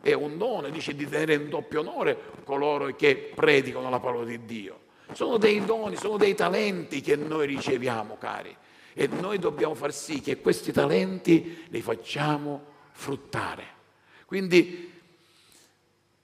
È 0.00 0.12
un 0.12 0.38
dono, 0.38 0.68
dice, 0.70 0.94
di 0.94 1.06
tenere 1.08 1.34
in 1.34 1.48
doppio 1.48 1.80
onore 1.80 2.18
coloro 2.44 2.86
che 2.96 3.32
predicano 3.34 3.90
la 3.90 4.00
parola 4.00 4.24
di 4.24 4.44
Dio. 4.44 4.80
Sono 5.12 5.36
dei 5.36 5.64
doni, 5.64 5.96
sono 5.96 6.16
dei 6.16 6.34
talenti 6.34 7.00
che 7.00 7.16
noi 7.16 7.46
riceviamo, 7.46 8.16
cari. 8.18 8.56
E 8.92 9.06
noi 9.06 9.38
dobbiamo 9.38 9.74
far 9.74 9.92
sì 9.92 10.20
che 10.20 10.40
questi 10.40 10.72
talenti 10.72 11.66
li 11.68 11.80
facciamo 11.80 12.64
fruttare. 12.92 13.78
Quindi 14.26 14.99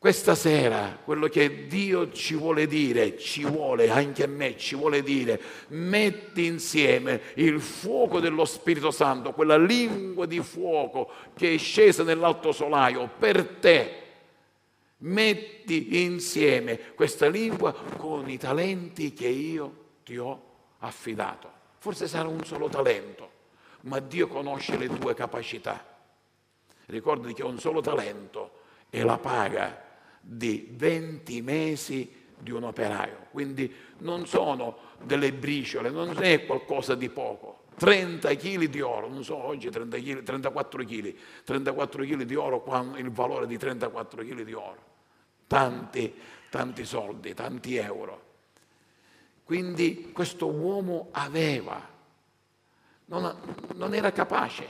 questa 0.06 0.36
sera 0.36 0.96
quello 1.02 1.26
che 1.26 1.66
Dio 1.66 2.12
ci 2.12 2.36
vuole 2.36 2.68
dire, 2.68 3.18
ci 3.18 3.44
vuole 3.44 3.90
anche 3.90 4.22
a 4.22 4.28
me, 4.28 4.56
ci 4.56 4.76
vuole 4.76 5.02
dire, 5.02 5.40
metti 5.70 6.44
insieme 6.44 7.22
il 7.34 7.60
fuoco 7.60 8.20
dello 8.20 8.44
Spirito 8.44 8.92
Santo, 8.92 9.32
quella 9.32 9.58
lingua 9.58 10.24
di 10.24 10.38
fuoco 10.38 11.10
che 11.34 11.54
è 11.54 11.58
scesa 11.58 12.04
nell'alto 12.04 12.52
solaio 12.52 13.10
per 13.18 13.56
te. 13.58 14.02
Metti 14.98 16.04
insieme 16.04 16.94
questa 16.94 17.26
lingua 17.26 17.72
con 17.72 18.30
i 18.30 18.38
talenti 18.38 19.12
che 19.12 19.26
io 19.26 19.86
ti 20.04 20.16
ho 20.18 20.40
affidato. 20.78 21.50
Forse 21.78 22.06
sarà 22.06 22.28
un 22.28 22.44
solo 22.44 22.68
talento, 22.68 23.28
ma 23.80 23.98
Dio 23.98 24.28
conosce 24.28 24.76
le 24.76 24.86
tue 24.86 25.14
capacità. 25.14 25.84
Ricordati 26.86 27.34
che 27.34 27.42
un 27.42 27.58
solo 27.58 27.80
talento 27.80 28.52
è 28.88 29.02
la 29.02 29.18
paga 29.18 29.82
di 30.28 30.68
20 30.72 31.40
mesi 31.40 32.12
di 32.36 32.50
un 32.50 32.64
operaio, 32.64 33.28
quindi 33.30 33.72
non 33.98 34.26
sono 34.26 34.78
delle 35.02 35.32
briciole, 35.32 35.88
non 35.88 36.20
è 36.20 36.44
qualcosa 36.44 36.96
di 36.96 37.08
poco. 37.08 37.64
30 37.76 38.34
kg 38.34 38.64
di 38.64 38.80
oro, 38.80 39.08
non 39.08 39.22
so 39.22 39.36
oggi 39.36 39.70
30 39.70 39.96
kg, 39.98 40.22
34 40.22 40.84
kg, 40.84 41.14
34 41.44 42.04
kg 42.04 42.22
di 42.22 42.34
oro, 42.34 42.64
il 42.96 43.10
valore 43.10 43.46
di 43.46 43.56
34 43.56 44.22
kg 44.22 44.42
di 44.42 44.52
oro, 44.52 44.82
tanti, 45.46 46.12
tanti 46.50 46.84
soldi, 46.84 47.34
tanti 47.34 47.76
euro. 47.76 48.24
Quindi 49.44 50.10
questo 50.12 50.48
uomo 50.48 51.08
aveva, 51.12 51.80
non, 53.04 53.36
non 53.74 53.94
era 53.94 54.10
capace, 54.10 54.66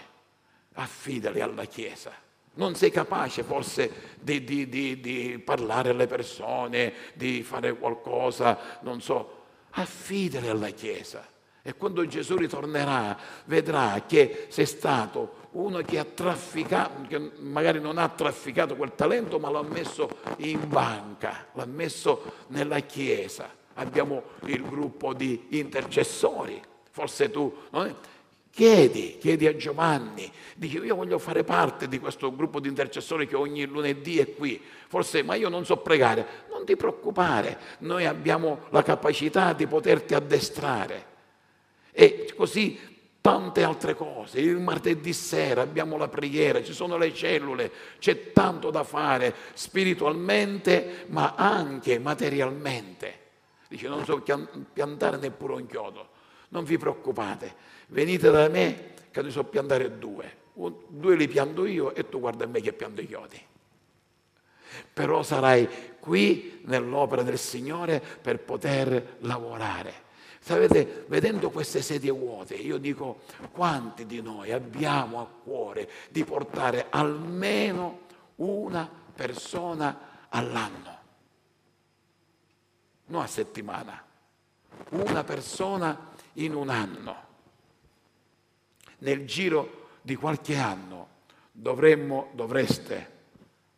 affidali 0.74 1.40
alla 1.40 1.64
Chiesa 1.64 2.24
non 2.56 2.74
sei 2.74 2.90
capace 2.90 3.42
forse 3.42 4.14
di, 4.20 4.44
di, 4.44 4.68
di, 4.68 5.00
di, 5.00 5.38
parlare 5.38 5.90
alle 5.90 6.06
persone, 6.06 6.92
di 7.14 7.42
fare 7.42 7.76
qualcosa, 7.76 8.78
non 8.82 9.00
so, 9.00 9.44
affidare 9.70 10.48
alla 10.48 10.68
Chiesa. 10.68 11.26
E 11.62 11.74
quando 11.74 12.06
Gesù 12.06 12.36
ritornerà, 12.36 13.18
vedrà 13.46 14.04
che 14.06 14.46
sei 14.50 14.66
stato 14.66 15.48
uno 15.52 15.80
che 15.80 15.98
ha 15.98 16.04
trafficato, 16.04 17.06
che 17.08 17.18
magari 17.38 17.80
non 17.80 17.98
ha 17.98 18.08
trafficato 18.08 18.76
quel 18.76 18.94
talento, 18.94 19.38
ma 19.38 19.50
l'ha 19.50 19.62
messo 19.62 20.08
in 20.38 20.68
banca, 20.68 21.46
l'ha 21.54 21.66
messo 21.66 22.44
nella 22.48 22.78
Chiesa, 22.80 23.50
abbiamo 23.74 24.22
il 24.44 24.62
gruppo 24.62 25.12
di 25.12 25.46
intercessori. 25.50 26.62
Forse 26.90 27.30
tu 27.30 27.54
no? 27.70 28.14
Chiedi, 28.56 29.18
chiedi 29.20 29.46
a 29.46 29.54
Giovanni, 29.54 30.32
dici 30.54 30.78
io 30.78 30.94
voglio 30.94 31.18
fare 31.18 31.44
parte 31.44 31.88
di 31.88 31.98
questo 31.98 32.34
gruppo 32.34 32.58
di 32.58 32.68
intercessori 32.68 33.28
che 33.28 33.36
ogni 33.36 33.66
lunedì 33.66 34.18
è 34.18 34.34
qui. 34.34 34.58
Forse, 34.88 35.22
ma 35.22 35.34
io 35.34 35.50
non 35.50 35.66
so 35.66 35.76
pregare. 35.76 36.44
Non 36.48 36.64
ti 36.64 36.74
preoccupare, 36.74 37.58
noi 37.80 38.06
abbiamo 38.06 38.60
la 38.70 38.82
capacità 38.82 39.52
di 39.52 39.66
poterti 39.66 40.14
addestrare. 40.14 41.04
E 41.92 42.32
così 42.34 42.80
tante 43.20 43.62
altre 43.62 43.94
cose. 43.94 44.40
Il 44.40 44.56
martedì 44.56 45.12
sera 45.12 45.60
abbiamo 45.60 45.98
la 45.98 46.08
preghiera, 46.08 46.62
ci 46.62 46.72
sono 46.72 46.96
le 46.96 47.12
cellule, 47.12 47.70
c'è 47.98 48.32
tanto 48.32 48.70
da 48.70 48.84
fare 48.84 49.34
spiritualmente, 49.52 51.04
ma 51.08 51.34
anche 51.36 51.98
materialmente. 51.98 53.18
Dice, 53.68 53.86
non 53.86 54.02
so 54.06 54.22
piantare 54.72 55.18
neppure 55.18 55.52
un 55.52 55.66
chiodo. 55.66 56.14
Non 56.48 56.64
vi 56.64 56.78
preoccupate, 56.78 57.54
venite 57.88 58.30
da 58.30 58.48
me 58.48 58.94
che 59.10 59.22
ne 59.22 59.30
so 59.30 59.44
piantare 59.44 59.98
due. 59.98 60.44
Due 60.54 61.16
li 61.16 61.28
pianto 61.28 61.66
io 61.66 61.94
e 61.94 62.08
tu 62.08 62.18
guarda 62.18 62.46
me 62.46 62.60
che 62.60 62.72
pianto 62.72 63.00
i 63.00 63.06
chiodi. 63.06 63.40
Però 64.92 65.22
sarai 65.22 65.68
qui 65.98 66.60
nell'opera 66.64 67.22
del 67.22 67.38
Signore 67.38 68.00
per 68.00 68.40
poter 68.40 69.16
lavorare. 69.20 70.04
Sapete, 70.46 71.04
vedendo 71.08 71.50
queste 71.50 71.82
sedie 71.82 72.12
vuote, 72.12 72.54
io 72.54 72.78
dico 72.78 73.22
quanti 73.50 74.06
di 74.06 74.22
noi 74.22 74.52
abbiamo 74.52 75.20
a 75.20 75.26
cuore 75.26 75.90
di 76.08 76.24
portare 76.24 76.86
almeno 76.88 78.02
una 78.36 78.88
persona 79.12 80.26
all'anno, 80.28 80.98
non 83.06 83.22
a 83.22 83.26
settimana, 83.26 84.04
una 84.90 85.24
persona 85.24 86.12
in 86.36 86.54
un 86.54 86.68
anno. 86.68 87.24
Nel 88.98 89.26
giro 89.26 89.88
di 90.02 90.14
qualche 90.16 90.56
anno 90.56 91.08
dovremmo, 91.52 92.30
dovreste, 92.32 93.12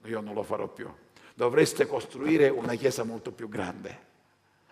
io 0.05 0.21
non 0.21 0.35
lo 0.35 0.43
farò 0.43 0.69
più, 0.69 0.93
dovreste 1.35 1.87
costruire 1.87 2.49
una 2.49 2.75
chiesa 2.75 3.03
molto 3.05 3.33
più 3.33 3.49
grande 3.49 4.07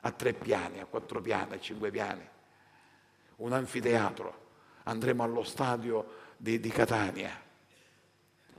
a 0.01 0.11
tre 0.13 0.33
piani, 0.33 0.81
a 0.81 0.87
quattro 0.87 1.21
piani, 1.21 1.55
a 1.55 1.61
cinque 1.61 1.91
piani, 1.91 2.29
un 3.37 3.53
anfiteatro, 3.53 4.45
andremo 4.85 5.23
allo 5.23 5.43
stadio 5.43 6.25
di, 6.37 6.61
di 6.61 6.69
Catania. 6.69 7.43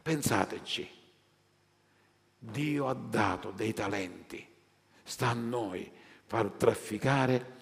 Pensateci, 0.01 0.89
Dio 2.39 2.87
ha 2.87 2.93
dato 2.93 3.51
dei 3.51 3.73
talenti, 3.73 4.45
sta 5.03 5.29
a 5.29 5.33
noi 5.33 5.91
far 6.25 6.49
trafficare 6.51 7.56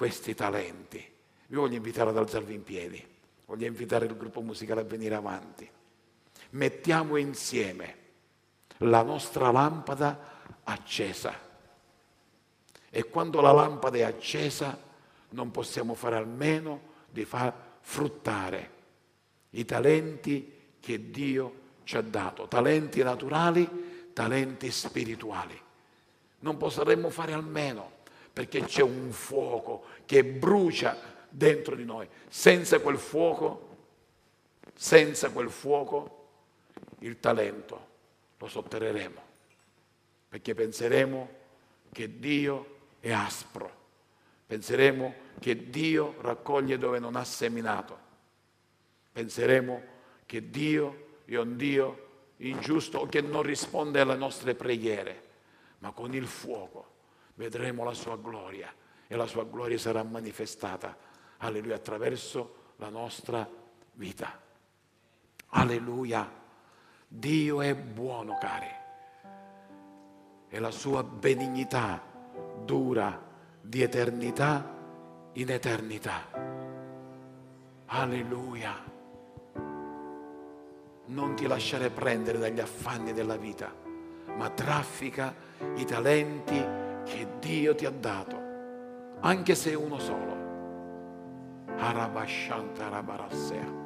questi 0.00 0.34
talenti. 0.34 0.96
Vi 1.48 1.56
voglio 1.56 1.76
invitare 1.76 2.08
ad 2.08 2.16
alzarvi 2.16 2.54
in 2.54 2.62
piedi, 2.62 3.06
voglio 3.44 3.66
invitare 3.66 4.06
il 4.06 4.16
gruppo 4.16 4.40
musicale 4.40 4.80
a 4.80 4.84
venire 4.84 5.14
avanti. 5.14 5.70
Mettiamo 6.52 7.16
insieme 7.16 7.96
la 8.78 9.02
nostra 9.02 9.50
lampada 9.50 10.40
accesa 10.64 11.38
e 12.88 13.04
quando 13.10 13.42
la 13.42 13.52
lampada 13.52 13.98
è 13.98 14.00
accesa 14.00 14.74
non 15.32 15.50
possiamo 15.50 15.92
fare 15.92 16.16
almeno 16.16 16.80
di 17.10 17.26
far 17.26 17.52
fruttare 17.80 18.70
i 19.50 19.66
talenti 19.66 20.78
che 20.80 21.10
Dio 21.10 21.54
ci 21.84 21.98
ha 21.98 22.00
dato, 22.00 22.48
talenti 22.48 23.02
naturali, 23.02 24.10
talenti 24.14 24.70
spirituali. 24.70 25.60
Non 26.38 26.56
potremmo 26.56 27.10
fare 27.10 27.34
almeno 27.34 27.98
perché 28.32 28.64
c'è 28.64 28.82
un 28.82 29.10
fuoco 29.10 29.84
che 30.06 30.24
brucia 30.24 30.96
dentro 31.28 31.74
di 31.74 31.84
noi. 31.84 32.08
Senza 32.28 32.80
quel 32.80 32.98
fuoco, 32.98 33.68
senza 34.74 35.30
quel 35.30 35.50
fuoco, 35.50 36.28
il 37.00 37.18
talento 37.18 37.88
lo 38.38 38.48
sotterreremo, 38.48 39.20
perché 40.28 40.54
penseremo 40.54 41.28
che 41.92 42.18
Dio 42.18 42.78
è 43.00 43.12
aspro. 43.12 43.78
Penseremo 44.46 45.14
che 45.38 45.70
Dio 45.70 46.16
raccoglie 46.20 46.76
dove 46.76 46.98
non 46.98 47.16
ha 47.16 47.24
seminato. 47.24 47.98
Penseremo 49.12 49.82
che 50.26 50.50
Dio 50.50 51.18
è 51.24 51.36
un 51.36 51.56
Dio 51.56 52.08
ingiusto 52.38 52.98
o 52.98 53.06
che 53.06 53.20
non 53.20 53.42
risponde 53.42 54.00
alle 54.00 54.16
nostre 54.16 54.54
preghiere, 54.54 55.22
ma 55.78 55.92
con 55.92 56.14
il 56.14 56.26
fuoco 56.26 56.98
vedremo 57.40 57.84
la 57.84 57.94
sua 57.94 58.18
gloria 58.18 58.70
e 59.06 59.16
la 59.16 59.26
sua 59.26 59.44
gloria 59.44 59.78
sarà 59.78 60.02
manifestata, 60.02 60.94
alleluia, 61.38 61.76
attraverso 61.76 62.74
la 62.76 62.90
nostra 62.90 63.48
vita. 63.94 64.38
Alleluia. 65.48 66.38
Dio 67.08 67.62
è 67.62 67.74
buono, 67.74 68.36
cari, 68.38 68.70
e 70.48 70.58
la 70.60 70.70
sua 70.70 71.02
benignità 71.02 72.00
dura 72.62 73.20
di 73.60 73.82
eternità 73.82 74.76
in 75.32 75.50
eternità. 75.50 76.26
Alleluia. 77.86 78.76
Non 81.06 81.34
ti 81.34 81.46
lasciare 81.46 81.88
prendere 81.88 82.38
dagli 82.38 82.60
affanni 82.60 83.12
della 83.12 83.36
vita, 83.36 83.74
ma 84.36 84.50
traffica 84.50 85.34
i 85.74 85.84
talenti 85.84 86.88
che 87.10 87.26
Dio 87.40 87.74
ti 87.74 87.86
ha 87.86 87.90
dato, 87.90 88.40
anche 89.20 89.56
se 89.56 89.74
uno 89.74 89.98
solo. 89.98 90.38
Arabashanta 91.76 92.86
Arabarassea. 92.86 93.79